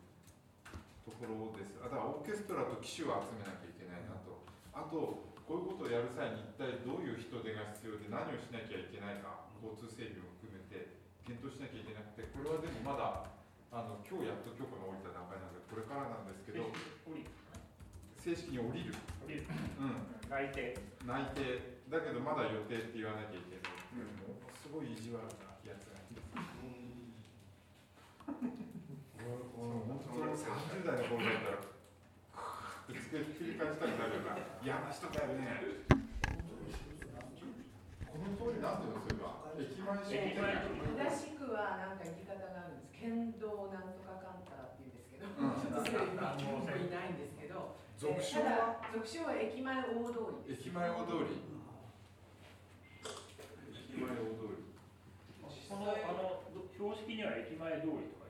[1.03, 1.75] ところです。
[1.83, 4.31] あだからオーケストラと機種を集めなきゃいけないなと。
[4.71, 10.95] あとこういうことをやる際に一体どういう人手が必要で何をしなきゃいけないか交通整備を含めて
[11.27, 13.27] 検討しなきゃいけなくてこれはでもまだ
[13.75, 16.71] あの今日やっと許可が下りた段階なのでこれからなんですけど
[18.23, 19.45] 正式に降りる、降りる。
[19.77, 20.73] うん、内定。
[21.05, 21.77] 内定。
[21.93, 23.77] だけどまだ予定って言わなきゃいけない、
[24.57, 26.65] すごい意地悪なやつがいます
[29.25, 33.01] 本当それ30代の頃だったらクーって。
[33.09, 35.89] 机ひっくり返したくなるような嫌な人だよね
[38.05, 38.85] この通りなんて。
[38.85, 40.61] いうのそれは駅前商店街
[41.09, 42.93] 正しくはなんか言い方があるんです。
[42.93, 44.83] 県道なんとかかんたらって。
[44.83, 50.69] 言うんですけど、うんちょっといないんですけど、俗称はただ俗称は駅前大通りです。
[50.69, 51.39] 駅前大通り
[53.73, 54.61] 駅前大通り
[55.65, 56.43] このあの
[56.75, 58.24] 標識には駅前通りとか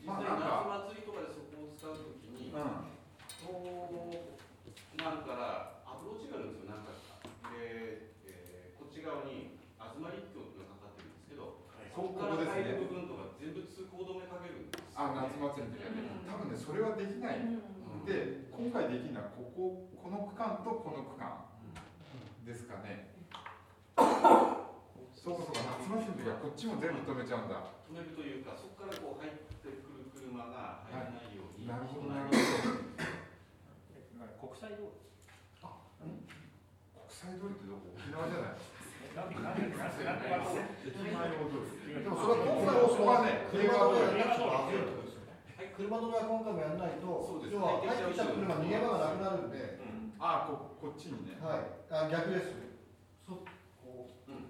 [0.00, 0.40] 実際夏
[0.88, 2.60] 祭りとかでそこを使うときに、こ
[3.60, 4.08] う
[4.98, 7.22] なるからアプローチがあるんですよ何回か。
[7.54, 11.62] で、えー、こっち側に東立教っていうのがかかってるんですけど、
[11.94, 17.42] そこから入る部分とか全部通行止めかけるんです、ね、あ夏祭りの時はね、多分ねそれはできない、
[18.06, 21.46] で今回できるのはこここの区間とこの区間
[22.46, 23.14] ですかね、
[25.28, 25.60] そうかそう。
[25.60, 27.60] か夏祭りの時はこっちも全部止めちゃうんだ。
[27.84, 32.08] 止めるというか、そこからこう入ってくる車が入らないように、なるほど。
[32.08, 32.88] なるほど。
[34.48, 34.96] 国際通り？
[36.00, 37.92] 国際通りってどこ？
[37.92, 38.64] 沖縄じゃない？
[39.12, 41.92] なんでなんでなんでなんでなんで駅前大通り。
[41.92, 44.48] でもそれは今回もそこはね、車止めやらないと、
[45.76, 49.76] 車止めは今回もやらないと、そうです要は入ってきた車逃げ場がなくなるんで、
[50.22, 52.67] あここっちにねはい、あ逆です。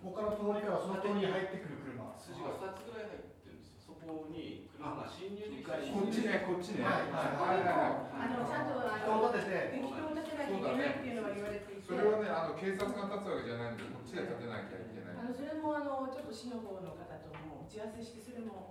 [0.03, 2.15] 他の通りからその通りに入ってくる車。
[2.19, 3.83] 筋が2つぐらい入ってるんですよ。
[3.83, 5.91] そこに車が進入できたり。
[5.91, 6.87] こっちねこっちね。
[6.87, 7.11] はい。
[7.11, 12.31] はいはいあのちゃんとあ人をの立てて、人を立てなきゃいけないっていうのは言われていて、それはね。
[12.31, 15.19] あの警察が立つわけじゃないんでこっちで立てなきゃいけない。
[15.19, 18.71] あのそれもあのちょっと市の方の方とも打ち合わせしてそれも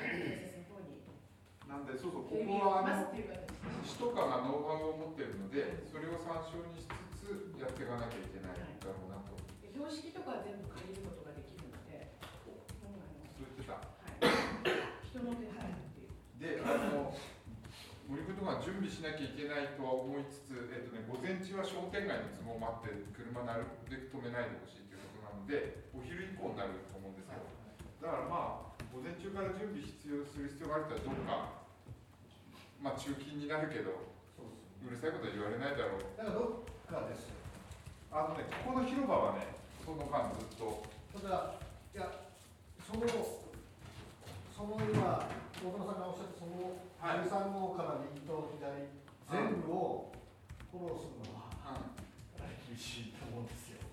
[0.00, 1.04] 警察の方に。
[1.68, 3.12] なんでそうそうここはあの
[3.84, 6.84] 市とかがノウハウを持ってるのでそれを参照にし
[7.16, 9.13] つつやっていかなきゃいけないんだろうな
[9.74, 12.14] 標識とかは全部借りることができるので、
[12.46, 12.62] そう
[13.42, 13.82] 言ってた。
[13.82, 13.90] は
[14.22, 14.30] い、
[15.02, 16.14] 人の手配っていう。
[16.38, 17.10] であの
[18.06, 27.40] 森君とか準備しなきゃいけないとは思いつつ、えっとね、午前中は商店街の都合もあって車なるべく止めないでほしいということなのでお昼以降になると思うんですよ
[28.04, 31.64] だからまあ午前中から準備必要する必要がある人はどっか
[32.78, 34.12] まあ中勤になるけど
[34.84, 36.04] うるさいことは言われないだろう。
[36.12, 37.40] だからどっかですよ。
[38.12, 40.82] あのねここの広場はねその間ずっと
[41.14, 41.54] ただ、
[41.94, 42.08] いや、
[42.82, 45.28] その、その今、
[45.60, 48.88] 大友さんがおっしゃったそのはい13号から右と左、
[49.30, 50.12] 全部を
[50.72, 51.52] フォローするのは、
[52.66, 53.84] 厳しいと思うんですよ。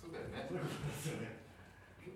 [0.00, 1.44] そうだよねそういうことですよね。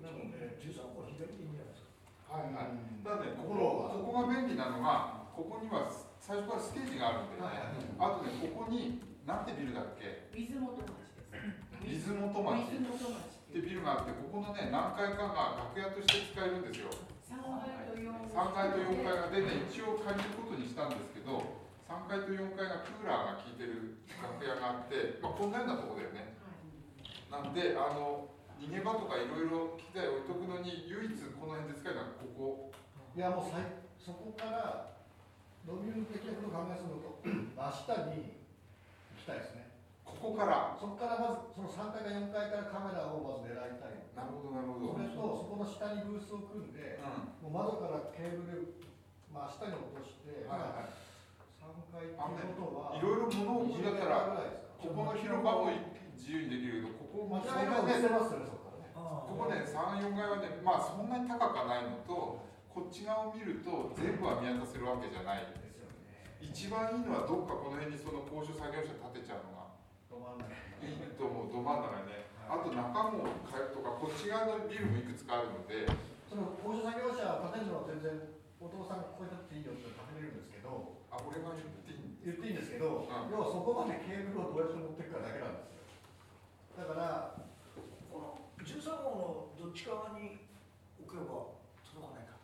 [0.02, 1.86] なので、13個左でいいんじゃないです
[2.26, 2.34] か。
[2.34, 5.88] はいはいだねここここが便利なのがここには
[6.20, 10.28] 最初からステージがあるんで、はいはいあとねここになんてビルだっけ？
[10.36, 11.16] 水元町です。
[11.84, 12.78] 水元町。
[13.48, 16.92] ってビルがあってここのね何階かが楽屋として使えるんですよ。
[17.24, 26.36] 三階と四3階と4階がでね一応借りることにしたんですけど3階と4階がクーラーが効いてる楽屋があって、まあ、こんなようなとこだよね。
[27.32, 28.28] なんであの
[28.60, 32.72] 逃げ場とかいろいろ機材置いとくのに唯一この辺で使えるのはここ。
[33.16, 33.66] いや、もうさい
[33.98, 34.94] そこから、
[35.66, 39.67] ドミューン的なことを考えするのと、真下に行きたいですね。
[40.16, 40.72] ここから。
[40.80, 44.00] そこからまず、その3階か4階からカメラをまず狙いたい。
[44.16, 44.96] なるほどなるほど。
[44.96, 47.52] それと、そこの下にブースを組んで、うん。
[47.52, 48.80] もう窓からケーブル、
[49.28, 50.96] まあ、下に落として、はいはい。
[51.60, 54.78] 3階っていうことは、いろいろ物を置くんだったら20メーターぐらいですか？
[54.78, 55.68] ここの広場も
[56.16, 58.94] 自由にできるけどここも間違いてますよね、そこからね。
[58.94, 65.50] ここね34階はねまあそんなに高くはないのとこっち側を見ると全部は見渡せるわけじゃない。
[65.50, 65.98] ですよね。
[66.38, 69.57] 一番いいのはどっかこの辺にその高所作業車建てちゃうのが
[70.82, 72.30] いいと思うど真ん中にね。
[72.48, 75.86] あと中も変えるとかこっち側のビルもいくつかあるので。
[76.28, 78.12] その高所作業車を建てるのは全然、
[78.60, 83.32] お父さんここに建てていいよって建てれるんですけど、あ俺が言っていい言っていいんですけど、うん。
[83.32, 85.72] 要はそこまでケーブルをどうやって持っていくかだけなんです。
[85.72, 86.84] よ。
[86.84, 87.40] だから、
[88.12, 88.76] この13
[89.08, 90.44] 号のどっち側に
[91.00, 92.36] 置けば届かないか。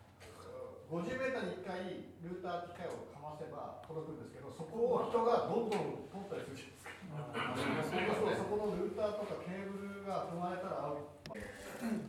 [0.89, 6.73] 50メーターに1回ルーター機械をかませば届くんですけど、そこを人がどんどん通ったりする
[7.15, 8.03] じゃないですか。
[8.19, 11.35] そそこのルーターとかケーブルが踏まれたらアウト。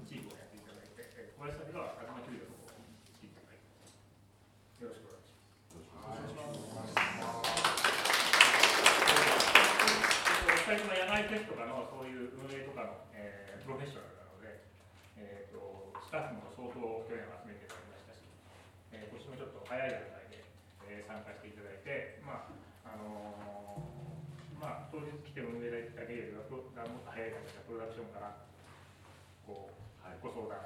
[0.07, 3.67] チームをやっていただいて、えー小林さんには東球場の方に来ていただいて、
[4.81, 6.95] よろしくお願いします。
[10.45, 14.61] お二人とも野外フェスとかのそういう運営とかの、えープロフェッショナルなので、
[15.17, 15.57] えー、と
[16.05, 16.77] スタッフも相当
[17.09, 18.21] 去年集めていただきましたし、
[18.93, 20.45] えー、今年もちょっと早い段階で、
[20.85, 22.45] えー参加していただいて、ま
[22.85, 23.94] ああのー
[24.65, 28.33] まあ、当日来て運営だけよりはプロもっと早い段階でプロダクションから
[29.45, 29.77] こう、
[30.25, 30.65] ご相談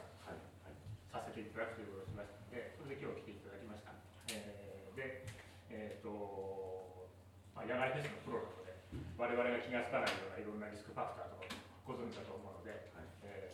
[1.11, 3.91] させていただくということをしましたので、それで今日来ていただきました。
[4.31, 5.27] えーで、
[5.67, 7.11] えっ、と、
[7.51, 8.71] まあ、野外フェスのプロなので、
[9.19, 11.51] 我々が気がつかないようないろんなリスクファクターとか
[11.83, 12.87] ご存知だと思うので、
[13.27, 13.51] え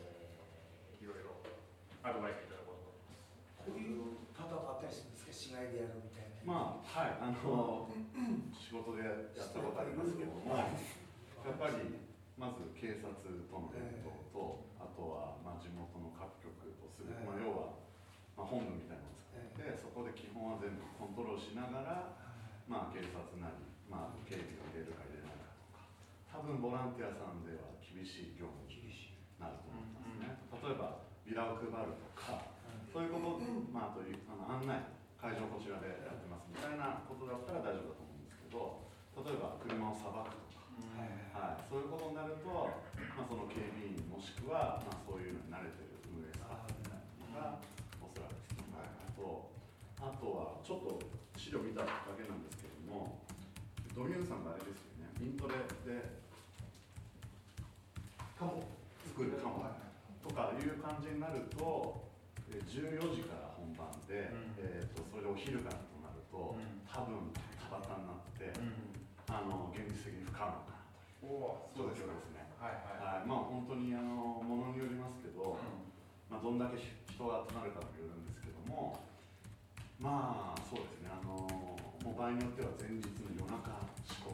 [1.02, 1.42] ーいろいろ
[2.06, 3.66] アドバイスいただこうと思います。
[3.66, 6.15] こういうパターンもあったりするんですか、市外でやるみたいな。
[6.46, 7.90] まあ、はい、あの、
[8.54, 10.70] 仕事でやったことありますけども、や
[11.50, 11.98] っぱり、
[12.38, 13.26] まず警察と
[13.58, 17.26] の連動と、あとは、まあ、地元の各局とする、ええ。
[17.26, 17.82] まあ、要は、
[18.38, 22.14] まあ、本部みたいなのを作って、そこで基本は全部コントロールしながら、
[22.70, 25.90] まあ、警察なり、まあ、警備を入れるか入れないかとか、
[26.30, 28.86] 多分ボランティアさんでは厳しい業務に
[29.42, 30.46] なると思いますね。
[30.62, 32.54] 例えば、ビラを配るとか、
[32.94, 33.42] そういうこと、
[33.74, 34.95] まあ、あというあの案内、
[35.26, 38.86] 会場こちらでやってなことだったら大丈夫だと思うんですけど
[39.26, 40.70] 例えば車をさばくとか、
[41.34, 42.46] はい、そういうことになると、
[43.18, 47.58] まあ、その警備員もしくは、まあ、そういうのに慣れてる運営スタッ
[48.06, 49.50] おそらく必要あと。
[50.06, 51.02] あとはちょっと
[51.34, 53.18] 資料見ただけなんですけれども
[53.96, 55.10] ドミューンさんがあれですよね。
[55.18, 56.22] イントレで
[58.38, 58.62] かも
[59.02, 59.66] 作るかも
[60.22, 62.05] とかいう感じになると
[62.56, 66.56] えー14時から本番で、えー、とそれでお昼からとなると、
[66.88, 68.48] 多分田端になって、
[69.28, 71.28] あの現実的に不可能かなと。
[71.28, 72.48] いうおおそうですね。
[72.56, 75.60] はいはいはい、まあ本当にあのものによりますけど、
[76.32, 79.04] まあどんだけ人が集まるかによるんですけども、
[80.00, 81.12] まあそうですね。
[81.12, 81.76] あのも
[82.08, 83.76] う場合によっては前日の夜中
[84.08, 84.32] 仕込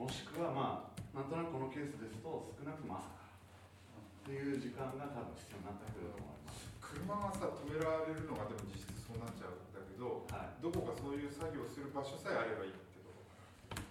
[0.00, 6.73] む、もしくはまあなんとなくこのケースですと少なくとも朝からっていう時間が多分必要になってくると思います。
[6.94, 10.62] 車がさ止められるのがでも実質そうなっちゃうんだけど、はい。
[10.62, 13.82] どこかそういう作業をする場所さえあればいいってこと？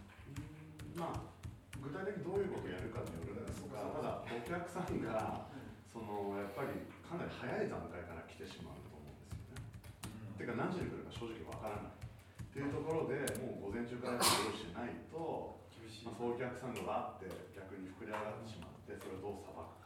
[0.97, 1.27] かまあ
[1.83, 5.51] 具体的にどういうことをやるかによるんですが、ただお客さんが
[5.91, 10.39] そのやっぱりかなり早い段階から来てしまうと思うんですよね。
[10.39, 11.99] てか何時に来るか正直わからない。
[11.99, 15.57] っていうところでもう午前中から用意しないと、
[16.05, 19.82] まあ、そういうお客さんがわって逆に膨れ上がってしまってそれをどうさばく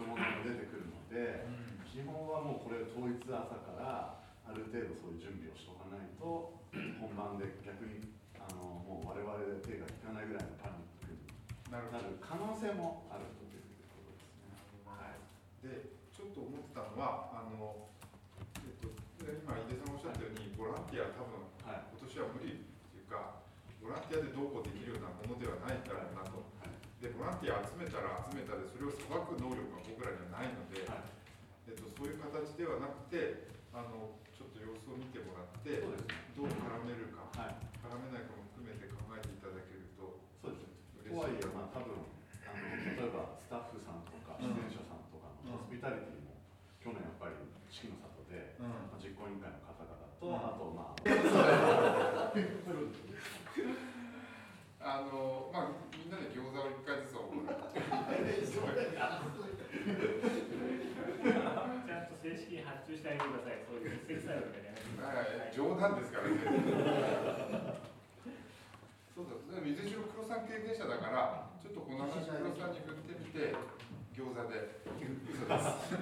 [0.00, 1.44] かとかそういうものが出てくるので、
[1.84, 6.56] 基本はもうこれ当日朝からある程度そういう準備をしておかないと
[6.98, 11.28] 本番で逆にあのもう我々で手が利かないぐらいのパニックに
[11.68, 12.16] なる。
[12.18, 14.54] 可能性もあるということですね。
[14.88, 15.20] はい。
[15.62, 17.90] でちょっと思ってたのはあの、
[18.64, 18.90] えっと、
[19.20, 23.42] 今井出さんおっしゃったようにボランティア多分、今年は無理っていうか
[23.82, 26.44] ボランティアでどうこうできるようなものではないだろうなと、
[27.00, 30.92] でボランティア集めたら集めたでそれをさばく能力が僕らにはないので、え
[31.72, 35.96] っと、そういう形ではなくてあのちょっと様子を見てもらってど
[36.44, 36.52] う絡
[36.84, 37.48] めるか、絡
[38.04, 40.68] めないかも含めて考えていただけるとそうです
[41.08, 42.04] 嬉しいとはいえ、まあ、多分
[42.44, 46.36] あの例えばスタッフさんとか出演者さんとかのホスピタリティも、
[46.84, 47.40] 去年やっぱり
[47.72, 51.00] 四季の里で、まあ、実行委員会の方々と、あとまあ
[54.80, 57.54] あのまあみんなで餃子を一回ずつおごるちゃ
[62.02, 63.62] んと正式に発注してあげてください。
[63.62, 65.62] そういう実績さえあるからやめてく。
[65.62, 66.34] 冗談ですからね。
[69.14, 73.54] そうだ、でもいずれにしろ黒さん経験者だから、ちょっとこの話黒さんに振ってみて、
[74.10, 74.82] 餃子で。
[75.30, 75.94] 嘘です。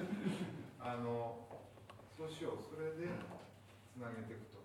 [0.81, 1.37] あの、
[2.17, 3.13] そうしよう、それで
[3.93, 4.57] つなげていくと。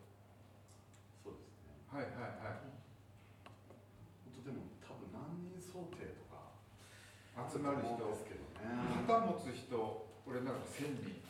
[1.21, 1.77] そうですね。
[1.93, 2.73] はいはいはい。
[4.25, 6.55] 本当でも多分何人想定とか
[7.51, 8.89] 集まる人、ですけどね。
[9.05, 9.71] 旗持つ人、
[10.25, 11.21] 俺なんか1000人、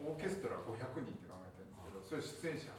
[0.00, 2.72] オーケストラ500人って考えてるんですけど、それ出演者。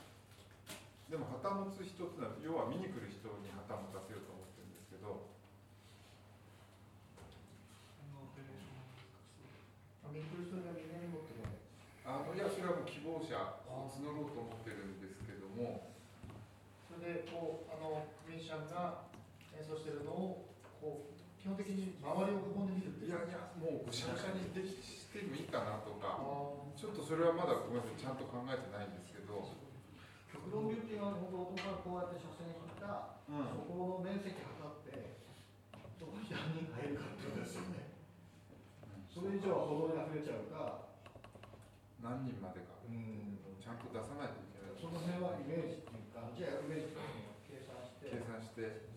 [1.12, 5.30] でも旗持つ人ってのは、要は見に来る人に旗持たせようと思ってるんですけど、
[10.12, 11.56] 見に来る人がみんなに持ってない
[12.04, 13.32] あのいや、それはもう希望者
[13.72, 15.88] を募ろうと思ってるんですけども、
[16.92, 19.08] それでこうあのミュージシャンが
[19.56, 20.52] 演奏してるのを
[20.84, 26.22] こう基本的に周りを囲んで見るっていやいや、もうぐしゃぐしゃにできしてもいいかなとか、
[26.78, 29.42] ちょっとそれはまだごめんなさい、ちゃんと考えてないんですけど、
[30.30, 33.50] 極論流っていうのは本当からこうやって車線に切った、うん。
[33.58, 35.18] そこの面積測って
[35.98, 37.90] どこに何人入るかっていうことですよね、
[39.10, 40.94] それ以上は歩道に溢れちゃうか。
[42.06, 44.78] 何人までか、ちゃんと出さないといけない。
[44.78, 46.94] その辺はイメージっていうかじゃあイメージ
[47.50, 48.14] 計算して。
[48.14, 48.94] 計算して、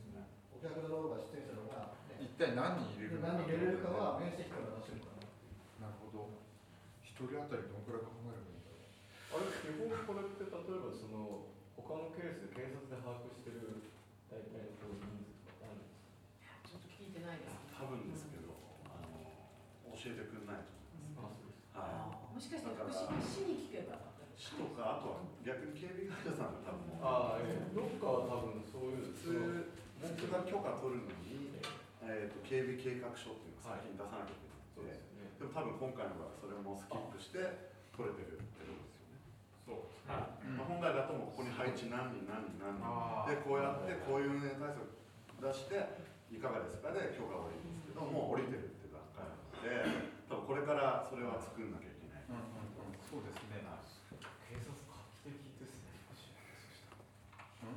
[0.52, 1.63] お客だろうが出演者だろうが、ね、一
[2.34, 3.34] 体何人入れるのか。
[3.34, 6.42] 何人入れるかは面積から出せるからなるほど。
[7.02, 8.78] 一人当たりどんくらい考えればいいんだろ
[9.38, 9.38] う。
[9.38, 11.46] あれ基本これって例えばその
[11.78, 13.86] 他のケースで警察で把握してる
[14.30, 16.02] 大体の人数とかあるんです
[16.42, 16.58] か？
[16.66, 17.54] ちょっと聞いてないです。
[17.74, 18.50] 多分ですけど
[18.90, 21.46] あの教えてくれないと思います。
[21.74, 22.34] はい。
[22.34, 24.10] もしかして福島市に聞けば。
[24.34, 29.70] 市とかあとは逆に警備会社さんが多分ああ、ええ、どっかは多分そういう普通
[30.02, 31.54] 僕が許可取るのに、
[32.06, 35.00] えー、と警備計画書っていうのを先に出さなきゃいけないので、
[35.40, 39.24] でも多分今回の場合はそれもスキップして取れてるってことですよね。
[39.64, 39.88] そう。
[40.04, 42.84] はいまあ、本来だともうここに配置何人何人何人
[43.24, 44.84] でこうやってこういう運営対策
[45.40, 45.80] 出して
[46.28, 52.28] いかがですかで許可を下りるんですけどもう降りてるって段階なので多分これからそれは作んなきゃいけない。
[53.08, 53.62] そうですね。
[54.50, 55.94] 警察画期的ですね。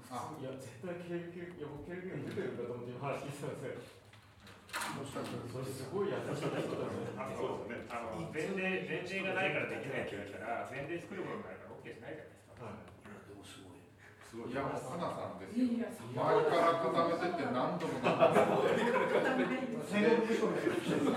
[0.09, 3.96] あいや、絶対警備警いや、僕警備員出てるんだと思って今話聞いてたんですよ。
[4.77, 7.09] それすごい優しい人だね。
[7.17, 12.61] あの、あの前例、前例がないからできないって言われたら、前例作るものがないから OK しないじゃないですか。
[12.61, 13.81] でもすごい。
[14.27, 15.71] すすごいいやもうかなさんですよ
[16.11, 18.67] 前から固めてって何度も何度も
[19.87, 21.15] 戦国武将みたいな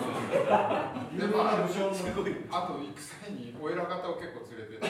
[1.11, 4.87] でまああと行く際にお偉方を結構連れてって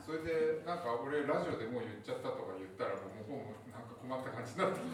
[0.00, 3.65] それでなんか俺ラジオでもう言っちゃったとか言ったらもう向こうも
[4.06, 4.86] 困った感じになって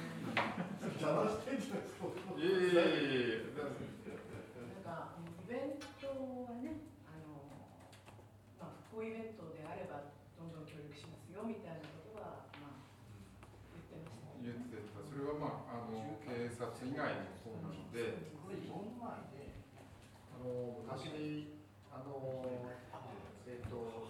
[0.96, 3.76] 邪魔してんじゃないやいやいやいやなん
[4.80, 6.08] かイベント
[6.48, 7.44] はね、あの
[8.56, 10.08] まあ復興イベントであれば
[10.40, 12.88] どんどん協力しますよみたいなことはまあ
[13.76, 14.48] 言ってましたね。
[14.48, 19.60] 言ってたそれはまああの警察以外にもそうなのでこれ4枚で、
[20.32, 21.52] あの昔、
[21.92, 22.16] あの
[23.44, 24.08] えっ、と、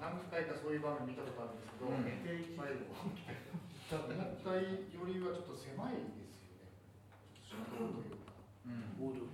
[0.00, 4.64] 何回かそういう場面見たことあるんですけど、うんメテ1でも、思ったよ
[5.04, 6.72] りはちょっと狭いですよね。
[7.68, 8.32] とというか、
[8.64, 9.28] うん大通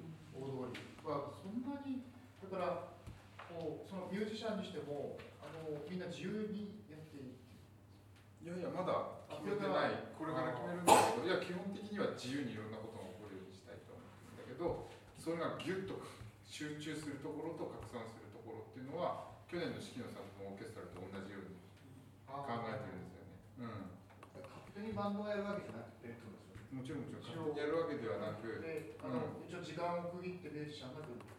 [0.75, 0.83] り。
[1.07, 2.03] はそんなに、
[2.43, 2.99] だから、
[3.47, 16.03] こうそのミュージシャンにしても、あのみんな自由にやっていやいやまだ決めてないこれから決めるんだけどいや基本的には自由にいろんなことが起こるようにしたいと思うんだけどそれがギュッと
[16.43, 21.57] 集中するところと拡散するところっていうのは去年の四季のサンドのオーケストラと同じように
[22.27, 23.23] 考えてるんですよ
[23.63, 23.95] ね。
[24.35, 26.13] 勝手にバンドをやるわけじゃなくて、
[26.75, 31.37] もちろんもちろん勝手にやるわけではなくで、あの、一応時間を区切ってミュージシャンが来るって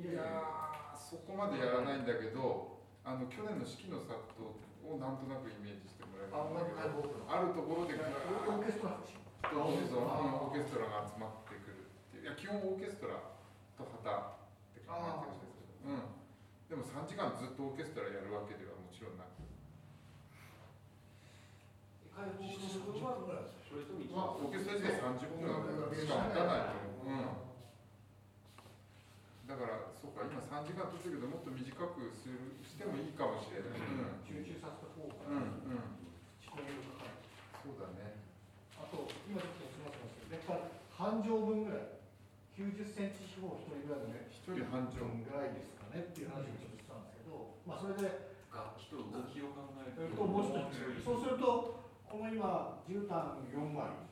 [0.00, 4.54] いやーそこまでやらないんだけどあの去年の四季のサット
[4.86, 6.38] をなんとなくイメージしてもらえる
[7.28, 9.20] あ、るところでオーケストラでしょ
[9.50, 12.24] そうそうオーケストラが集まってくるっていう。
[12.24, 13.18] いや基本オーケストラ
[13.74, 16.19] と旗って考えてるんですけど、うん、
[16.70, 19.42] でも3時間ずっとオーケストラやるわけではもちろんなく。
[22.14, 23.18] 解放することは
[23.66, 25.50] それともまあオーケストラ自体30分
[25.98, 27.26] しか持たないと思う、うん、
[29.50, 34.22] だからそうか今3時間取ってるけどもっと短くするしてもいいかもしれない、うん。
[34.22, 35.98] 集中させた方が、うんうん。
[36.38, 37.18] 仕込みがかかる。
[37.66, 38.14] そうだね。
[38.78, 39.74] あと、今ちょっとす
[40.22, 41.98] けど、やっぱり半畳分ぐらい、
[42.54, 46.06] 90センチ四方一人ぐらいのね、一人半畳分ぐらいですかね。
[46.06, 54.06] っていう話をちょっとしたんですけど、まあそれで、楽器と動きを考えると、もうちょっと、そうすると、この今、絨毯4枚。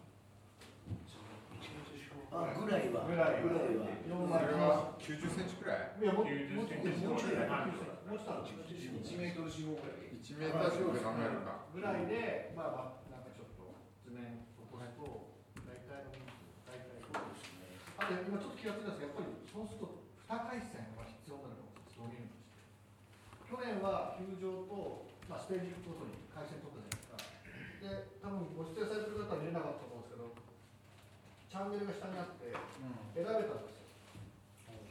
[2.28, 5.96] あぐらいはぐらいぐらいは4そ枚れは90センチくらい？
[5.96, 7.32] いや、もう、もうちょっと、90もうちょ
[8.04, 13.72] もうちょっとある、1 1メートル四方ぐらい1メーター四方で考えるかぐらいで、まあまあ、なんかちょっと
[14.98, 15.32] と、
[15.64, 17.80] 大体の人数、大体そうですね。
[17.96, 22.60] あと今ちょっと気がついたんですが、やっぱりそうすると2回戦は必要なのが導入として。
[23.49, 27.16] 去年は球場と、まあ、ステージごとに回線取ったじゃないですか。
[27.80, 30.36] で、多分ご出演されてる方は見れなかったと思うんですけど、
[31.49, 32.53] チャンネルが下にあって、
[33.16, 33.88] 選べたんですよ。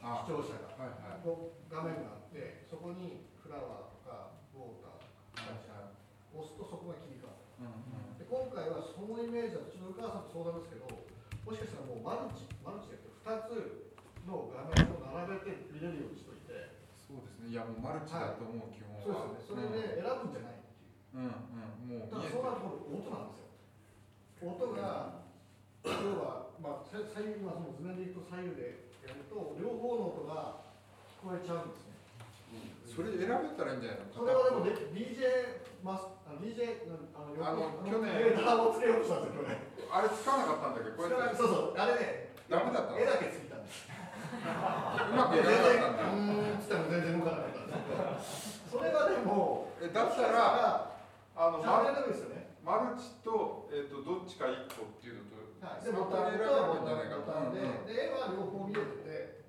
[0.01, 0.73] あ視聴者が。
[0.73, 5.93] はいはいこう画面があって、そこにフラワーとかウォーター、カルチャー、
[6.33, 7.61] 押すとそこが切り替わる。
[7.61, 13.93] うんうんで今回はそのイメージだと、ちょっとさんと相談ですけど、もしかしたらもうマルチ、マルチで2つ
[14.25, 16.36] の画面を並べて見れるようにしといて、
[17.07, 17.49] そうですね。
[17.49, 19.31] いやもうマルチだと思う、基本は。
[19.31, 21.23] そうですよね、それで選ぶんじゃないっていう。
[21.23, 22.03] うんうん。
[22.03, 23.47] もうだからそうなると音なんですよ。
[24.43, 25.23] 音が、
[25.87, 30.67] 要は、まあ、さ左右、今その図面でいくと左右でやると、両方の音が
[31.23, 31.95] 聞こえちゃうんですね。
[32.85, 34.11] それ選べたらいいんじゃないの？
[34.11, 38.35] それはでもね、DJ マス、あの DJ のあのあの去年。
[38.35, 39.57] データをつけようとしたんですよ、去年。
[39.91, 40.91] あれつかなかったんだけ？
[40.91, 41.35] どこうやって。
[41.37, 42.99] そうそう、あれね、ダメだったの？
[42.99, 43.87] 絵だけついたんです。
[44.17, 48.77] うまくいかなかったんだうーんっつっても全然動かなかったんですけど。
[48.77, 50.97] それがでも、えだったら
[51.37, 52.57] あのマルですよね。
[52.65, 59.47] マルチと,、えー、とどっちか1個っていうのと、はい、でボタン選べばいいんじゃないかボタンで、で、絵は両方見えてて、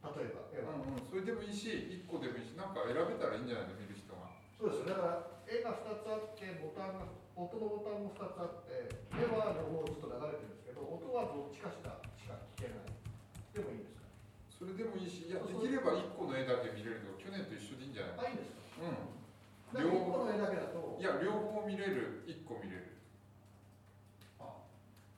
[0.00, 0.80] 例えば絵は。
[0.80, 4.96] うんうん、それでもいいし1個でもいいしなんか選べたらいいんじゃないの見る人がそうですよ。
[4.96, 7.04] だから、絵が2つあって、ボタンが、
[7.36, 12.94] 音のボタンも2つあって、絵は両方ずっと流れてるんですけど、音はどっちかしかしか聞けない。
[13.52, 13.93] でもいいんですか
[14.64, 18.32] それでもいいしいやできれば1個の絵だけ見れると去年と一緒でいいんじゃない？
[18.32, 18.40] あ、いいん。
[18.40, 19.12] ですかうん。
[19.76, 22.96] だから1個の絵だけだと、いや両方見れる1個見れる。
[24.40, 24.64] あ。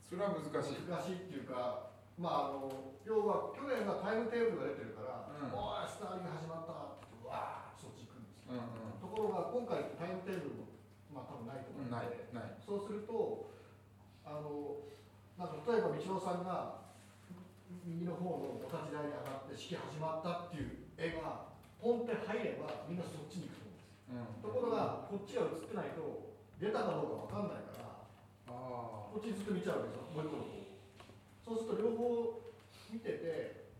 [0.02, 0.82] それは難しい。
[0.82, 5.54] 難しいっていうか、まあ、あの要は去年はタイムテーブルが出てるから、うん。
[5.54, 8.58] おい、スターリング始まったって、うわー、そっち行くんですよ。
[8.58, 8.98] うんうん。
[8.98, 10.74] ところが、今回、タイムテーブルも、
[11.14, 12.50] まあ、多分ないと思うのないで、ない。
[12.64, 13.46] そうすると、
[14.26, 14.82] あの
[15.38, 16.85] なんか例えば、道郎さんが
[17.86, 24.26] 右の方のお立ち台に上がって、式始まったっていう絵が、ポンって入れば、みんなそっちに行くと思うんですよ。
[24.26, 28.02] うんところが、こっちが映ってないと、出たかどうかわかんないから、
[28.50, 30.66] あこっちずっと見ちゃうわけですよ、もう一個の方。
[31.46, 32.42] そうすると両方
[32.90, 33.70] 見てて、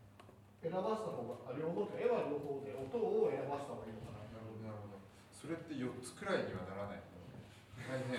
[0.63, 4.23] 選ばせた方が、あ両方絵は両方で、音を選ばせた方がいいのかな。
[4.23, 5.03] あなるほどなるほど
[5.35, 7.03] そそれって4つくらいにはならない
[7.87, 8.19] 大変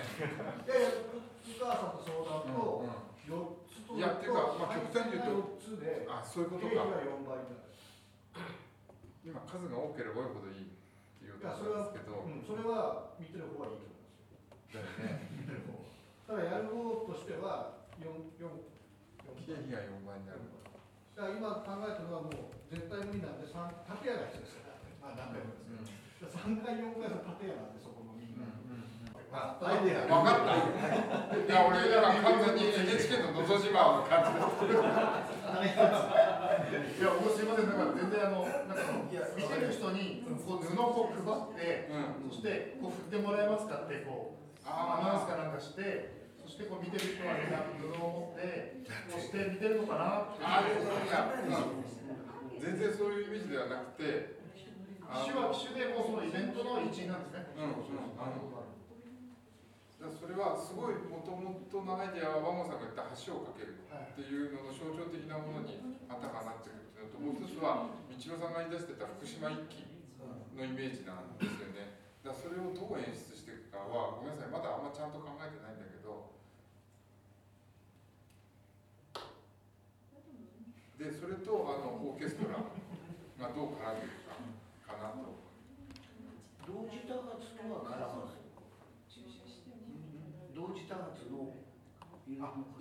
[0.64, 2.88] やいや湯川さんと相談と
[3.28, 3.36] 4
[3.67, 6.84] つといやっていうか、まあ、極端に言うと4つであそういうことか。
[6.84, 7.68] 4倍になる
[9.24, 10.72] 今数が多ければ多いほどいいっ
[11.20, 14.72] ていうことなんですけど、うん、それは見てる方はいいと思います。
[14.72, 15.28] よだよね。
[15.36, 15.76] 見てる方。
[15.76, 15.84] は
[16.28, 18.08] ただやる方としては4
[18.40, 18.48] 4
[19.44, 20.44] 経費が4倍になる。
[21.16, 23.68] だから今考えたのはもう絶対無理なんで三
[24.04, 28.46] 建屋が必要ですから、まあ、何回も言いますけど、3階4階の建屋なんでそこのみんな、
[29.32, 30.56] あアイデア分かった。
[31.36, 34.40] いや俺だから完全に NHK ののど自慢の感じ
[35.68, 35.72] い
[37.02, 37.46] や、僕すい。
[37.46, 41.90] ません、だから全然あの、なんか見てる人にこう布を配って、
[42.30, 48.80] そしてこう振ってもらえますかってこうアナウンスかなんかして、そしてこう見てる人はみんな布を持って、
[49.12, 50.44] そして見てるのかなって。
[50.44, 50.72] あい
[51.12, 54.38] や、うん、全然そういうイメージではなくて
[55.08, 57.48] 機種は機種でもうそのイベントの一員なんですね。
[57.56, 58.57] うんうんあのだから
[59.98, 69.82] それはすごいもともとのアイデアはワモさんが言った橋を架けるっていうのの象徴的なものにあたかなっていうことともう一つは道郎さんが言い出してた福島一揆
[70.54, 71.98] のイメージなんですよね。
[72.22, 76.30] だそれをどう演出していくかはごめんなさいまだあんまちゃんと考えてないんだけど。
[80.94, 84.30] でそれとあのオーケストラがどう絡んでいく
[84.86, 85.42] かかなと。
[86.62, 88.37] 同時多発とは絡まない
[90.58, 91.54] 同時多発の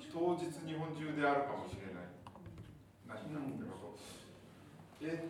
[0.09, 2.09] 当日日本中であるかもしれない。
[3.05, 4.01] 何かってこと、
[5.05, 5.30] え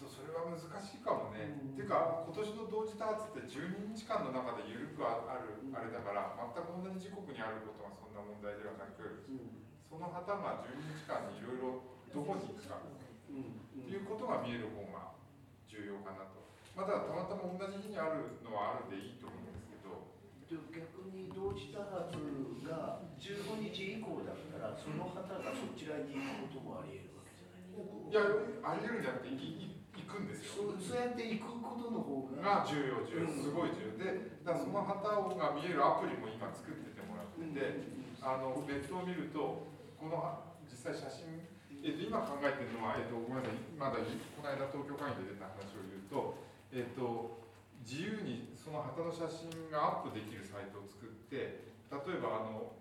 [0.00, 9.28] とそれは難しいかもね、っていうか今年の同時多発って12日間の中で緩くあるあれだから全く同じ時刻にあることがそんな問題ではなく、
[9.84, 11.84] その旗が12日間にいろいろ
[12.16, 12.80] どこに行くか。
[12.80, 15.12] っていうことが見える方が
[15.68, 16.48] 重要かなと。
[16.72, 19.63] まだたまたま同じ日にあるのはあるでいいと思うんです
[20.48, 22.14] でも逆に同時多発
[22.64, 28.20] が15日以降だったらその旗がそちらに行くこともあり得るわけじゃないいや
[28.60, 30.70] ありえるんじゃなくて行くんですよ。
[30.78, 33.30] そうやって行くことの方がが重要重要。
[33.30, 33.98] すごい重要。
[33.98, 37.82] でだからその旗が見えるアプリも今作っててもらってて、
[38.20, 39.66] あのネットを見ると
[39.96, 40.20] この
[40.68, 46.40] 実際写真えっと、今考えてるのは、えっと、ごめんなさい、まだこの間東京会議で出た話を言うと、
[46.72, 47.43] えっと、
[47.84, 52.80] 自由にその旗の写真がアップできるサイトを作って、例えばあの、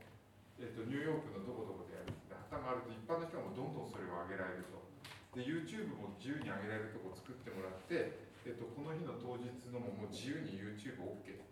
[0.56, 4.80] えっと、ニューヨークのどこどこでやるって旗があると、一般の人もどんどんそれを上げられると。
[5.36, 8.16] で、YouTube も自由に上げられるとこを作ってもらって、
[8.48, 11.44] えっと、この日の当日のももう自由に YouTubeOK、OK、っ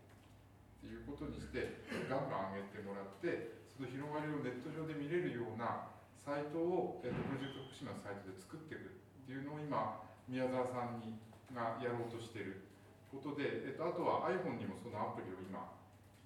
[0.80, 5.92] ていうことにして、ガンガン上げてもらって、その広がりをネット上で見れるような
[6.24, 11.20] サイトを、えっと、プロジェクト福島のサイトで作っていくっていうのを今宮沢さんに
[11.52, 12.71] がやろうとしてる
[13.12, 15.76] ことで、えっと、あとは iPhone にもそのアプリを今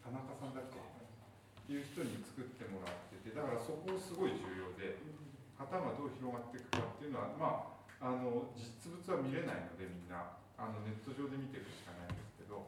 [0.05, 0.77] 田中さんだっけ？
[0.77, 5.01] っていう人に作ってもらっててだからそこすごい重要で
[5.57, 10.37] 旗がどう広がっていくかっていうのはまああの実物は見れないのでみんな。
[10.55, 12.63] あのネット上で見ていくしかないんですけど。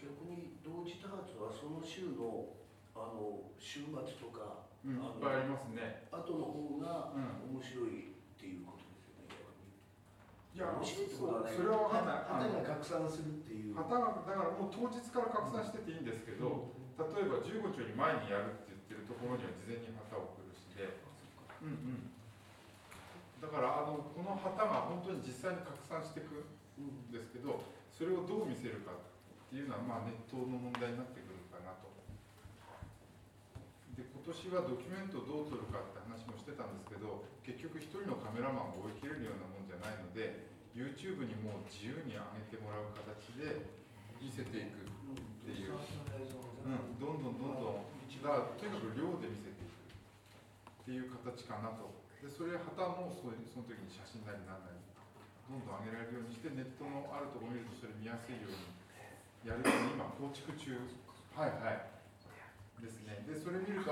[0.00, 2.48] 逆に同時多発はその週の
[2.96, 6.08] あの週末とか、うん、いっぱいありますね。
[6.08, 7.12] 後の方が
[7.44, 8.81] 面白いっていうこと。
[10.52, 12.28] いやいってことそれは分かんない。
[12.28, 13.74] 旗が拡散するっていう。
[13.74, 21.00] 旗がだからもう当日から拡散してていいんですけど、例えば15兆に前にやるって言ってるところには事前に旗を送るしで、
[21.64, 22.12] うんうん、
[23.40, 26.44] だからあのこの旗が本当に実際に拡散していく
[26.76, 29.00] んですけど、それをどう見せるかっ
[29.48, 31.88] ていうのは、まあ、ネットの問題になってくるかなと。
[33.96, 43.66] で今年はドキュメントをどう撮るかって話もしてたんですけど結局一人のカメラマンが追い切れるようなもんじゃないので YouTube にもう自由に上げてもらう形で
[44.22, 47.92] 見せていくっていう、うん、どんどんどんどん
[48.22, 51.90] だとにかく量で見せていくっていう形かなと。
[52.22, 54.78] でそれ旗もそうその時に写真なりなんなり
[55.50, 58.62] どんどん上げられるようにしてネットのあるところを見るとそれ見やすいように
[59.42, 60.78] やるように今構築中。
[61.34, 61.92] はいはい。
[62.82, 63.22] ですね。
[63.26, 63.90] で、それ見ると、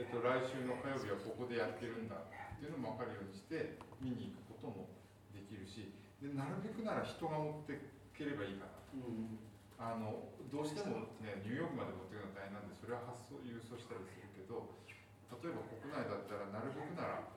[0.00, 2.16] えっと、来週の火曜日はここでやってるんだ。
[2.60, 4.92] っていうのも分かるようにして、見に行くことも
[5.32, 7.80] できるし、でなるべくなら人が持って
[8.12, 8.76] ければいいかな。
[9.00, 9.40] うん、
[9.80, 14.76] あのどうしてもね、ニューヨークまで持っていくのは大変なんで、それは発送、郵送したりするけど、
[15.40, 17.32] 例えば国内だったら、なるべくなら、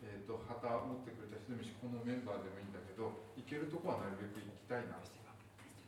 [0.00, 4.96] えっと、旗持ってくれた人でもいいし、このメンバーでもいいんだけど、行けるとこはなるべく行きたいな。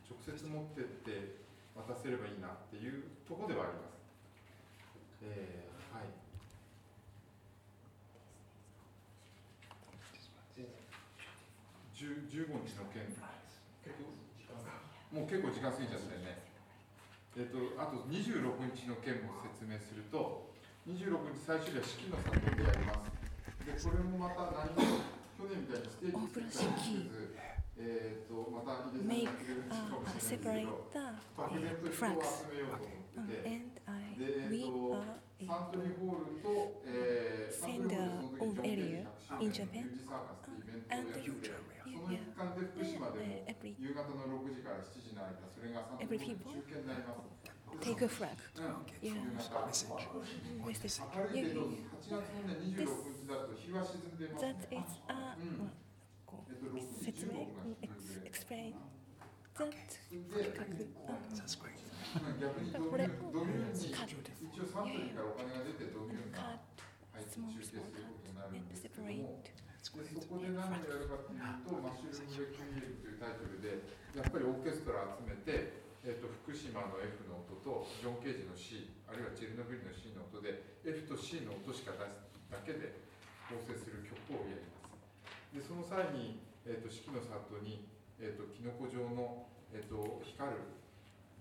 [0.05, 1.41] 直接持ってって
[1.73, 3.97] 渡せればいいなっていうところではあります。
[5.25, 6.24] えー、はい。
[11.95, 13.07] 15日の件、
[15.15, 16.43] ももう結構時間過ぎちゃったよね。
[17.39, 20.51] えっ、と、あと26日の件も説明すると、
[20.83, 23.15] 26日最終日は式の里でやります。
[23.63, 25.07] で、これもまた何も
[25.39, 26.67] 去年みたいにステージ作ったりせ
[27.07, 27.31] ず、
[27.79, 29.31] えっ、と、また入れ make
[30.03, 33.55] させてくれるかも uh, しれないけど、the 漠然と uh, 人を.集めようと思ってて、
[34.19, 39.07] で、えっ、we と、are サントリーホールと、えー、サントリーホールその時 uh, area
[39.39, 40.54] 100 in 周 Japan 年のミュージサーカス
[40.89, 41.55] and the usual.
[42.09, 42.17] Yeah.
[46.01, 46.53] Every, people
[47.81, 48.37] take a flag.
[49.01, 49.13] Yeah.
[49.65, 49.89] Message.
[50.65, 51.01] Message.
[54.41, 55.35] That is a uh,
[57.05, 57.35] that
[58.49, 58.73] 計
[59.57, 59.65] 画。
[61.35, 61.75] That's great.
[62.15, 63.09] これを
[63.91, 64.31] カット。
[66.31, 66.83] カット、
[67.29, 68.61] small, small cut Cut.
[69.05, 69.51] Cut.
[69.57, 69.64] Uh.
[69.85, 73.85] でそこで何をやるかというと、マッシュルーム・レクイエムというタイトルで、
[74.17, 82.97] やっぱりオーケストラ集めて、えっと福島の F の音とジョン・ケージの C、あるいはチェルノブイリの C の音で、F と C の音しか出すだけで
[83.45, 84.89] 構成する曲をやります。
[85.53, 87.85] で、その際に、えっと四季の里に、
[88.17, 90.65] えっとキノコ状の、えっと光る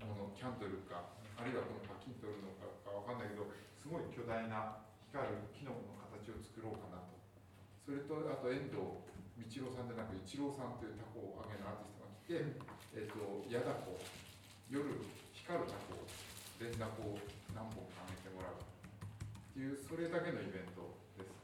[0.04, 3.48] もの、キャンドルか、あるいはこのパキンとるのかかわかんないけど、
[3.80, 7.03] すごい巨大な光るキノコの形を作ろうかな。
[7.84, 8.80] それと、あと遠藤
[9.36, 12.64] 道郎さんでなく、一郎さんというタコをあげのアーティストが来て、
[12.96, 14.00] えっ、と、矢だこ、
[14.72, 14.88] 夜
[15.36, 16.00] 光るタコ、
[16.56, 17.20] 連打こを
[17.52, 18.64] 何本かあげてもらうっ
[19.52, 21.36] ていう、それだけのイベントです。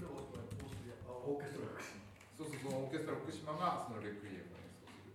[0.00, 2.00] でオーケストラ福島
[2.40, 5.12] そうそう、そのオーケストラ福島がそのレクイエムを演奏する。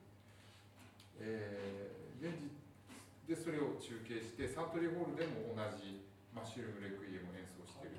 [1.26, 2.54] えー、現時
[3.26, 6.06] でそれを中継して、サントリーホールでも同じ
[6.38, 7.98] マッシュルームレクイエムを演奏してる。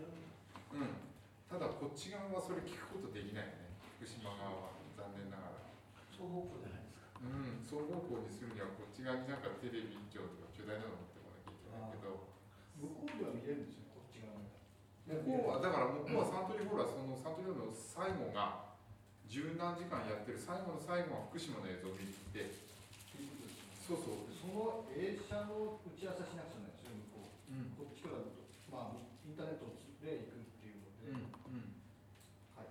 [0.79, 1.08] うん。
[1.49, 3.73] ただこっち側はそれ聞くことできないよね。
[3.97, 4.77] 福島側は。
[4.95, 5.73] 残念ながら。
[6.13, 7.09] 双方向じゃないですか。
[7.25, 12.29] うん、双方向にするにはこっち側になんかテレビ一丁とか巨大なの持ってこなきゃいけないけど。
[12.79, 14.47] 向こうでは見れるんですよこっち側に。
[15.09, 18.71] 向こうはだから向こうはサントリーホールはそのサントリーホールの最後が
[19.27, 22.55] 十何時間やってる最後の最後は福島の映像を見に行って
[23.83, 24.31] そうそう。
[24.31, 27.75] その映写の打ち合わせしなくちゃないですよ向こう、うん。
[27.75, 28.23] こっちから
[28.71, 31.75] まあインターネットで行くっていうので、うんうん
[32.55, 32.71] はい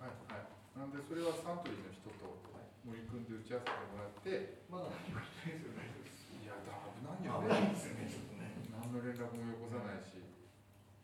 [0.00, 2.40] はいはいなんでそれはサントリーの人と
[2.82, 8.08] 森君で打ち合わせてもらってまだ何も言ってないですよ大丈夫ですいやだ危ないよ危ないねですよね。
[8.08, 10.18] ちょっとね何の連絡もよこさないし。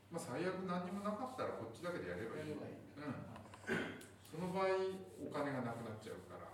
[0.09, 2.57] まあ最悪何にもなかったらこっちだけでやればいい。
[2.57, 2.73] うん。
[4.25, 4.73] その場合
[5.21, 6.49] お金がなくなっちゃうから、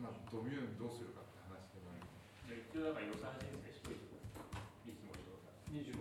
[0.00, 2.08] まあドミューンどうするかって話でもある
[2.48, 4.08] で一応だから予算申請しといて
[4.88, 4.96] い。
[4.96, 5.20] つもと
[5.70, 6.00] 26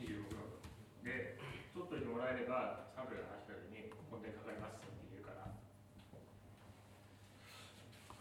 [0.00, 1.36] 26で
[1.76, 5.52] 取っといてもらえればサンプルが走った時に本店かかりますって言うから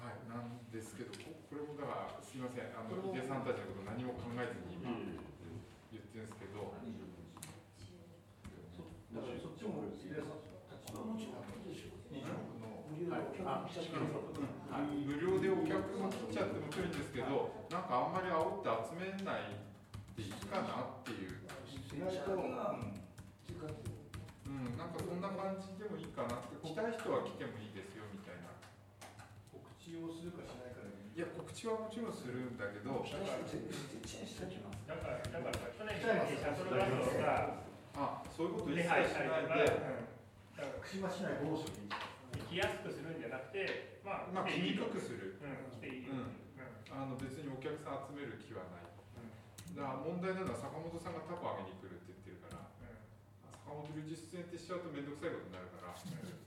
[0.06, 6.84] はい、なんですけど、ここれもだから、すみません、あの、ヒデさんたちのこと何も考えずに今言ってるんですけど、だ
[9.24, 9.88] からそっちも。
[9.88, 10.36] 入れさ
[10.68, 11.32] たちの26
[12.60, 12.84] の
[14.68, 15.00] はい。
[15.08, 19.56] 無料でお客も来ちゃっても来るんですけど、なんかあんまり煽って集めない
[20.20, 21.40] でいいかなっていう、
[24.44, 28.52] うん、うん、なんかそんな感じでもいいかなって、来たい人は来てもいいですよみたいな。
[29.56, 30.85] 告知をするかしないかで
[31.16, 33.16] いや、告知はもちろんするんだけど、だか
[35.08, 37.64] らだからだからさ去年シャトルバスをさ
[37.96, 40.12] あ、そういうこと一手切しないで、うん、
[40.60, 41.88] だから福島市内某所に
[42.52, 45.40] 来やすくするんじゃなくてまあまあ、来にくくする。
[45.40, 46.12] うん来ていい。
[46.12, 46.36] よ、うん。
[46.60, 46.94] うん。
[46.94, 48.86] あの別にお客さん集める気はない。
[49.74, 52.70] だから問題なのは坂本さんがタコあげに来るって言ってるから、
[53.66, 56.38] 坂本龍一出演ってしちゃうと面倒くさいことになるから、それも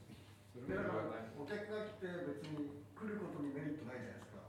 [0.69, 1.35] 言だからわない。
[1.35, 4.47] お客が来て別に来ることにメリットないじゃないですか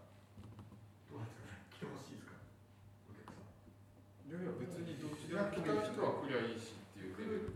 [1.09, 2.37] どうですかね来てほしいですか
[3.09, 3.49] お客さん
[4.23, 7.49] いや別にどっちでも来たい人は来りゃいいしっていう来る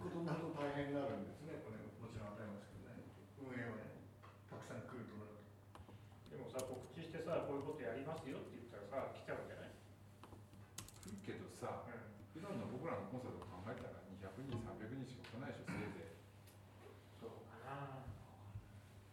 [0.63, 3.03] 大変るんですねこれもちろん当たり前ですけどね
[3.43, 3.99] 運営はね
[4.47, 9.75] たくさん来るとなるとでもさ告知してさこういうことやりますよって言ったらさ来ちゃうんじゃない、
[11.03, 11.83] 来るけどさ、
[12.31, 16.19] 普段の僕らのコンサート考えたら200人、300人しか来ないでしょ、せいぜい。
[17.19, 18.07] そうかな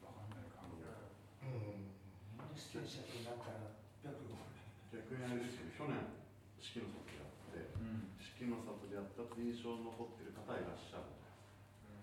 [0.06, 0.66] わかんないか。
[0.66, 0.74] う
[1.48, 1.90] ん。
[2.54, 3.72] 出演者になったら
[4.04, 4.36] 逆に
[4.92, 6.20] 逆にあれですけど去年
[6.58, 11.08] 式の里でやって、うん式の里でやったって印象に残ってる方いらっしゃる。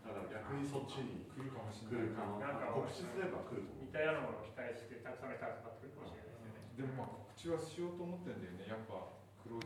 [0.01, 2.41] だから逆にそっちに来るかもし来れない。
[2.41, 2.57] な。
[2.57, 3.87] んか告知すれば来ると思う。
[3.87, 9.65] 似たようなものを期待してたくさんの人が集まってくるかもしれないですよねでもまあ告知はしようと思ってんだよね、やっぱ黒字